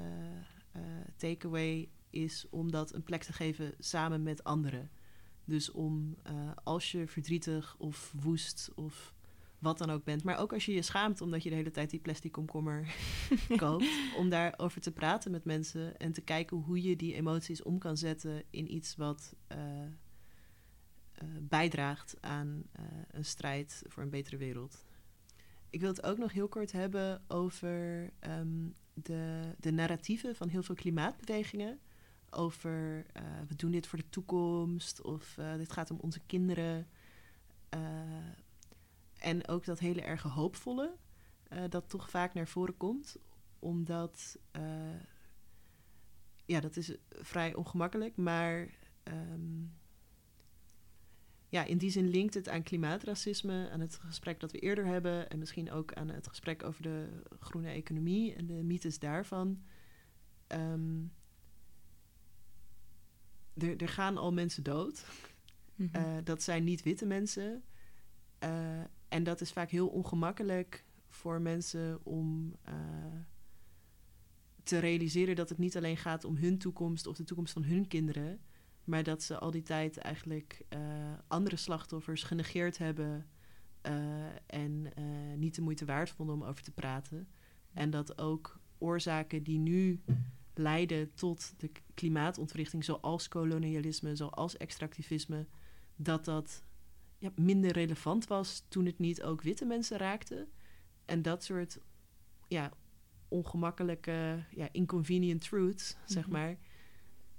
takeaway 1.17 1.89
is 2.09 2.49
om 2.49 2.71
dat 2.71 2.93
een 2.93 3.03
plek 3.03 3.23
te 3.23 3.33
geven 3.33 3.73
samen 3.79 4.23
met 4.23 4.43
anderen. 4.43 4.89
Dus 5.45 5.71
om 5.71 6.17
als 6.63 6.91
je 6.91 7.07
verdrietig 7.07 7.75
of 7.77 8.13
woest 8.15 8.71
of 8.75 9.14
wat 9.59 9.77
dan 9.77 9.89
ook 9.89 10.03
bent. 10.03 10.23
Maar 10.23 10.37
ook 10.37 10.53
als 10.53 10.65
je 10.65 10.73
je 10.73 10.81
schaamt 10.81 11.21
omdat 11.21 11.43
je 11.43 11.49
de 11.49 11.55
hele 11.55 11.71
tijd 11.71 11.89
die 11.89 11.99
plastic 11.99 12.31
komkommer 12.31 12.95
koopt. 13.57 13.85
Om 14.17 14.29
daarover 14.29 14.81
te 14.81 14.91
praten 14.91 15.31
met 15.31 15.45
mensen 15.45 15.97
en 15.97 16.11
te 16.11 16.21
kijken 16.21 16.57
hoe 16.57 16.81
je 16.81 16.95
die 16.95 17.13
emoties 17.13 17.63
om 17.63 17.77
kan 17.77 17.97
zetten 17.97 18.43
in 18.49 18.73
iets 18.73 18.95
wat 18.95 19.35
uh, 19.51 19.57
uh, 19.57 21.29
bijdraagt 21.41 22.17
aan 22.19 22.63
uh, 22.79 22.85
een 23.11 23.25
strijd 23.25 23.83
voor 23.87 24.03
een 24.03 24.09
betere 24.09 24.37
wereld. 24.37 24.85
Ik 25.69 25.79
wil 25.79 25.89
het 25.89 26.03
ook 26.03 26.17
nog 26.17 26.31
heel 26.31 26.47
kort 26.47 26.71
hebben 26.71 27.23
over 27.27 28.11
um, 28.39 28.75
de, 28.93 29.53
de 29.59 29.71
narratieven 29.71 30.35
van 30.35 30.49
heel 30.49 30.63
veel 30.63 30.75
klimaatbewegingen 30.75 31.79
over 32.29 33.05
we 33.47 33.55
doen 33.55 33.71
dit 33.71 33.87
voor 33.87 33.99
de 33.99 34.09
toekomst 34.09 35.01
of 35.01 35.37
dit 35.57 35.71
gaat 35.71 35.91
om 35.91 35.97
onze 36.01 36.19
kinderen. 36.25 36.87
En 39.25 39.47
ook 39.47 39.65
dat 39.65 39.79
hele 39.79 40.01
erge 40.01 40.27
hoopvolle, 40.27 40.95
dat 41.69 41.89
toch 41.89 42.09
vaak 42.09 42.33
naar 42.33 42.47
voren 42.47 42.77
komt, 42.77 43.17
omdat 43.59 44.39
ja, 46.45 46.59
dat 46.59 46.77
is 46.77 46.95
vrij 47.09 47.53
ongemakkelijk, 47.53 48.15
maar 48.15 48.69
ehm, 49.03 49.63
ja, 51.49 51.63
in 51.63 51.77
die 51.77 51.89
zin 51.89 52.07
linkt 52.07 52.33
het 52.33 52.49
aan 52.49 52.63
klimaatracisme, 52.63 53.69
aan 53.69 53.79
het 53.79 53.95
gesprek 53.95 54.39
dat 54.39 54.51
we 54.51 54.59
eerder 54.59 54.85
hebben 54.85 55.29
en 55.29 55.39
misschien 55.39 55.71
ook 55.71 55.93
aan 55.93 56.09
het 56.09 56.27
gesprek 56.27 56.63
over 56.63 56.81
de 56.81 57.21
groene 57.39 57.69
economie 57.69 58.35
en 58.35 58.45
de 58.45 58.63
mythes 58.63 58.99
daarvan. 58.99 59.63
Ehm, 60.47 61.03
er, 63.53 63.77
er, 63.77 63.89
gaan 63.89 64.17
al 64.17 64.33
mensen 64.33 64.63
dood. 64.63 65.05
Mhm. 65.75 65.95
Eh, 65.95 66.17
dat 66.23 66.43
zijn 66.43 66.63
niet 66.63 66.83
witte 66.83 67.05
mensen. 67.05 67.63
Uh, 68.43 68.83
en 69.07 69.23
dat 69.23 69.41
is 69.41 69.51
vaak 69.51 69.69
heel 69.69 69.87
ongemakkelijk 69.87 70.85
voor 71.07 71.41
mensen 71.41 71.99
om 72.03 72.55
uh, 72.69 72.73
te 74.63 74.79
realiseren 74.79 75.35
dat 75.35 75.49
het 75.49 75.57
niet 75.57 75.77
alleen 75.77 75.97
gaat 75.97 76.23
om 76.23 76.35
hun 76.35 76.57
toekomst 76.57 77.07
of 77.07 77.15
de 77.15 77.23
toekomst 77.23 77.53
van 77.53 77.63
hun 77.63 77.87
kinderen, 77.87 78.39
maar 78.83 79.03
dat 79.03 79.23
ze 79.23 79.37
al 79.37 79.51
die 79.51 79.61
tijd 79.61 79.97
eigenlijk 79.97 80.65
uh, 80.69 80.79
andere 81.27 81.55
slachtoffers 81.55 82.23
genegeerd 82.23 82.77
hebben 82.77 83.27
uh, 83.83 83.91
en 84.45 84.93
niet 85.39 85.55
de 85.55 85.61
moeite 85.61 85.85
waard 85.85 86.09
vonden 86.09 86.35
om 86.35 86.43
over 86.43 86.63
te 86.63 86.71
praten. 86.71 87.27
En 87.73 87.89
dat 87.89 88.17
ook 88.17 88.59
oorzaken 88.77 89.43
die 89.43 89.59
nu 89.59 90.01
leiden 90.53 91.13
tot 91.13 91.53
de 91.57 91.71
klimaatontwrichting, 91.93 92.83
zoals 92.83 93.27
kolonialisme, 93.27 94.15
zoals 94.15 94.57
extractivisme, 94.57 95.45
dat 95.95 96.25
dat 96.25 96.63
ja, 97.25 97.31
minder 97.35 97.71
relevant 97.71 98.27
was 98.27 98.65
toen 98.67 98.85
het 98.85 98.99
niet 98.99 99.23
ook 99.23 99.41
witte 99.41 99.65
mensen 99.65 99.97
raakte. 99.97 100.47
En 101.05 101.21
dat 101.21 101.43
soort 101.43 101.79
ja, 102.47 102.71
ongemakkelijke, 103.27 104.43
ja, 104.49 104.69
inconvenient 104.71 105.41
truths, 105.41 105.97
zeg 106.05 106.27
mhm. 106.27 106.31
maar. 106.31 106.57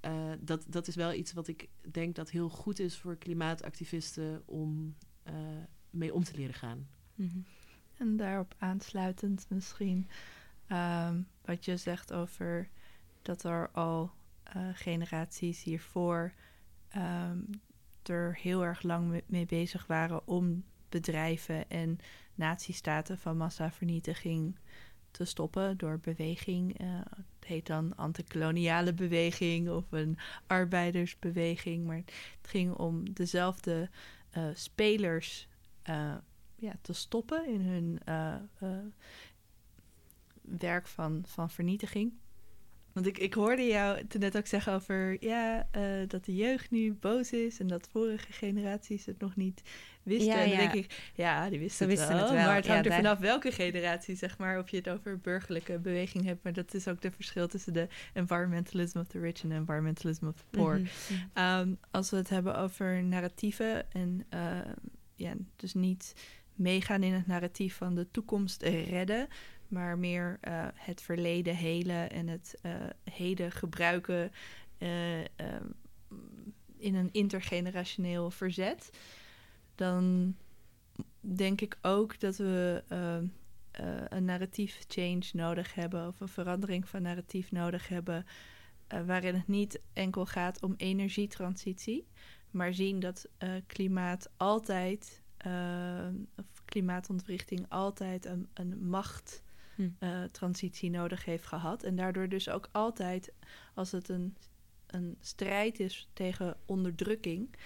Uh, 0.01 0.33
dat, 0.40 0.64
dat 0.68 0.88
is 0.88 0.94
wel 0.94 1.12
iets 1.12 1.33
wat 1.33 1.49
ik 1.49 1.68
denk 1.90 2.14
dat 2.14 2.31
heel 2.31 2.49
goed 2.49 2.79
is 2.79 2.96
voor 2.96 3.16
klimaatactivisten 3.16 4.42
om 4.44 4.96
uh, 5.29 5.35
mee 5.90 6.14
om 6.14 6.25
te 6.25 6.37
leren 6.37 6.55
gaan. 6.55 6.88
Mm 7.14 7.44
En 7.96 8.16
daarop 8.16 8.55
aansluitend 8.59 9.46
misschien 9.49 10.09
um, 10.68 11.29
wat 11.44 11.64
je 11.64 11.77
zegt 11.77 12.12
over 12.12 12.68
dat 13.22 13.44
er 13.44 13.70
al 13.70 14.11
uh, 14.57 14.68
generaties 14.72 15.62
hiervoor 15.62 16.33
um, 16.96 17.51
er 18.09 18.38
heel 18.42 18.64
erg 18.64 18.83
lang 18.83 19.23
mee 19.27 19.47
bezig 19.47 19.87
waren 19.87 20.27
om 20.27 20.64
bedrijven 20.88 21.71
en 21.71 21.99
natiestaten 22.35 23.19
van 23.19 23.37
massavernietiging 23.37 24.57
te 25.11 25.25
stoppen 25.25 25.77
door 25.77 25.99
beweging. 25.99 26.81
Uh, 26.81 27.01
het 27.38 27.47
heet 27.47 27.66
dan 27.66 27.97
antikoloniale 27.97 28.95
beweging 28.95 29.71
of 29.71 29.92
een 29.92 30.19
arbeidersbeweging. 30.47 31.87
Maar 31.87 31.97
het 31.97 32.12
ging 32.42 32.75
om 32.75 33.12
dezelfde 33.12 33.90
uh, 34.37 34.45
spelers 34.55 35.49
uh, 35.88 36.14
ja, 36.55 36.73
te 36.81 36.92
stoppen 36.92 37.47
in 37.47 37.61
hun 37.61 38.01
werk 40.40 40.87
van, 40.87 41.23
van 41.27 41.51
vernietiging. 41.51 42.12
Want 42.96 43.09
ik, 43.09 43.18
ik 43.18 43.35
hoorde 43.35 43.66
jou 43.66 44.06
toen 44.06 44.20
net 44.20 44.37
ook 44.37 44.46
zeggen 44.46 44.72
over 44.72 45.16
ja, 45.20 45.68
uh, 45.76 45.82
dat 46.09 46.24
de 46.24 46.35
jeugd 46.35 46.70
nu 46.70 46.92
boos 46.92 47.32
is 47.32 47.61
en 47.61 47.66
dat 47.66 47.88
vorige 47.92 48.32
generaties 48.32 49.06
het 49.06 49.20
nog 49.20 49.37
niet 49.37 49.62
wisten. 50.02 50.26
Ja, 50.26 50.42
en 50.42 50.48
dan 50.48 50.59
denk 50.59 50.72
ik, 50.72 51.11
ja, 51.14 51.48
die 51.48 51.59
wisten, 51.59 51.88
het, 51.88 51.98
wel, 51.98 52.09
het, 52.09 52.30
wel, 52.30 52.44
Maar 52.44 52.54
het 52.54 52.66
hangt 52.66 52.87
er 52.87 52.92
vanaf 52.92 53.18
welke 53.18 53.52
generatie, 53.52 54.16
zeg 54.16 54.38
maar, 54.38 54.59
of 54.59 54.68
je 54.68 54.76
het 54.76 54.88
over 54.88 55.18
burgerlijke 55.18 55.78
beweging 55.78 56.24
hebt. 56.24 56.42
Maar 56.42 56.52
dat 56.52 56.74
is 56.74 56.88
ook 56.88 57.00
de 57.00 57.11
verschil 57.11 57.48
tussen 57.48 57.72
de 57.72 57.88
environmentalism 58.12 58.98
of 58.98 59.06
the 59.06 59.18
rich 59.18 59.42
en 59.42 59.52
environmentalism 59.52 60.26
of 60.26 60.37
the 60.37 60.44
poor. 60.50 60.74
Mhm, 60.74 60.88
mhm. 61.35 61.61
um, 61.61 61.78
als 61.90 62.11
we 62.11 62.16
het 62.16 62.28
hebben 62.28 62.59
over 62.59 63.02
narratieven 63.02 63.92
en 63.92 64.26
uh, 64.35 64.59
ja, 65.14 65.35
dus 65.56 65.74
niet 65.74 66.14
meegaan 66.54 67.02
in 67.02 67.12
het 67.12 67.26
narratief 67.26 67.76
van 67.76 67.94
de 67.94 68.11
toekomst 68.11 68.62
redden 68.62 69.28
maar 69.68 69.98
meer 69.98 70.38
uh, 70.42 70.66
het 70.74 71.02
verleden 71.02 71.57
helen 71.57 72.11
en 72.11 72.29
het 72.29 72.59
uh, 72.62 72.72
heden 73.11 73.52
gebruiken 73.52 74.33
uh, 74.79 75.20
in 76.76 76.94
een 76.94 77.12
intergenerationeel 77.12 78.31
verzet, 78.31 78.90
dan 79.74 80.37
denk 81.20 81.61
ik 81.61 81.79
ook 81.83 82.20
dat 82.20 82.37
we 82.37 82.83
een 84.09 84.24
narratief 84.24 84.85
change 84.88 85.24
nodig 85.33 85.74
hebben 85.74 86.07
of 86.07 86.20
een 86.20 86.29
verandering 86.29 86.88
van 86.88 87.02
narratief 87.02 87.52
nodig 87.52 87.88
hebben, 87.88 88.26
waarin 89.07 89.35
het 89.35 89.48
niet 89.48 89.81
enkel 89.92 90.26
gaat 90.26 90.62
om 90.62 90.74
energietransitie, 90.76 92.07
maar 92.50 92.74
zien 92.74 93.00
dat 93.00 93.29
klimaat 93.66 94.31
altijd, 94.37 95.22
of 96.37 96.64
klimaatontwrichting 96.64 97.66
altijd 97.68 98.24
een, 98.24 98.48
een 98.55 98.88
macht 98.88 99.42
hm. 99.77 99.89
uh, 100.01 100.25
transitie 100.25 100.91
nodig 100.91 101.25
heeft 101.25 101.47
gehad. 101.47 101.83
En 101.83 101.97
daardoor 101.97 102.29
dus 102.29 102.49
ook 102.49 102.69
altijd, 102.73 103.33
als 103.75 103.93
het 103.93 104.09
een, 104.09 104.37
een 104.87 105.17
strijd 105.21 105.81
is 105.81 106.09
tegen 106.12 106.57
onderdrukking, 106.67 107.57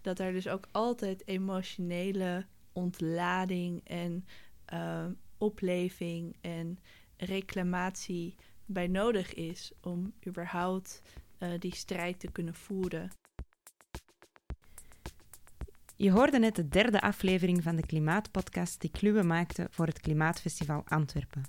dat 0.00 0.18
er 0.18 0.32
dus 0.32 0.48
ook 0.48 0.68
altijd 0.72 1.26
emotionele 1.26 2.46
ontlading 2.72 3.80
en 3.84 4.26
uh, 4.72 5.06
opleving 5.38 6.36
en 6.40 6.78
reclamatie 7.16 8.34
bij 8.64 8.86
nodig 8.86 9.34
is 9.34 9.72
om 9.80 10.12
überhaupt 10.26 11.02
uh, 11.38 11.50
die 11.58 11.74
strijd 11.74 12.20
te 12.20 12.30
kunnen 12.30 12.54
voeren. 12.54 13.10
Je 15.98 16.10
hoorde 16.10 16.38
net 16.38 16.56
de 16.56 16.68
derde 16.68 17.00
aflevering 17.00 17.62
van 17.62 17.76
de 17.76 17.86
Klimaatpodcast 17.86 18.80
die 18.80 18.90
Kluwe 18.90 19.22
maakte 19.22 19.66
voor 19.70 19.86
het 19.86 20.00
Klimaatfestival 20.00 20.82
Antwerpen. 20.88 21.42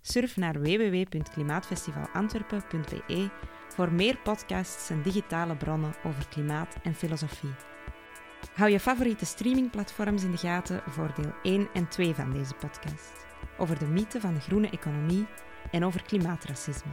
Surf 0.00 0.36
naar 0.36 0.60
www.klimaatfestivalantwerpen.be 0.60 3.30
voor 3.68 3.92
meer 3.92 4.18
podcasts 4.18 4.90
en 4.90 5.02
digitale 5.02 5.56
bronnen 5.56 5.94
over 6.04 6.28
klimaat 6.28 6.76
en 6.82 6.94
filosofie. 6.94 7.54
Hou 8.54 8.70
je 8.70 8.80
favoriete 8.80 9.24
streamingplatforms 9.24 10.22
in 10.22 10.30
de 10.30 10.36
gaten 10.36 10.82
voor 10.86 11.12
deel 11.14 11.32
1 11.42 11.68
en 11.72 11.88
2 11.88 12.14
van 12.14 12.32
deze 12.32 12.54
podcast. 12.54 13.26
Over 13.58 13.78
de 13.78 13.86
mythe 13.86 14.20
van 14.20 14.34
de 14.34 14.40
groene 14.40 14.70
economie 14.70 15.26
en 15.70 15.84
over 15.84 16.02
klimaatracisme. 16.02 16.92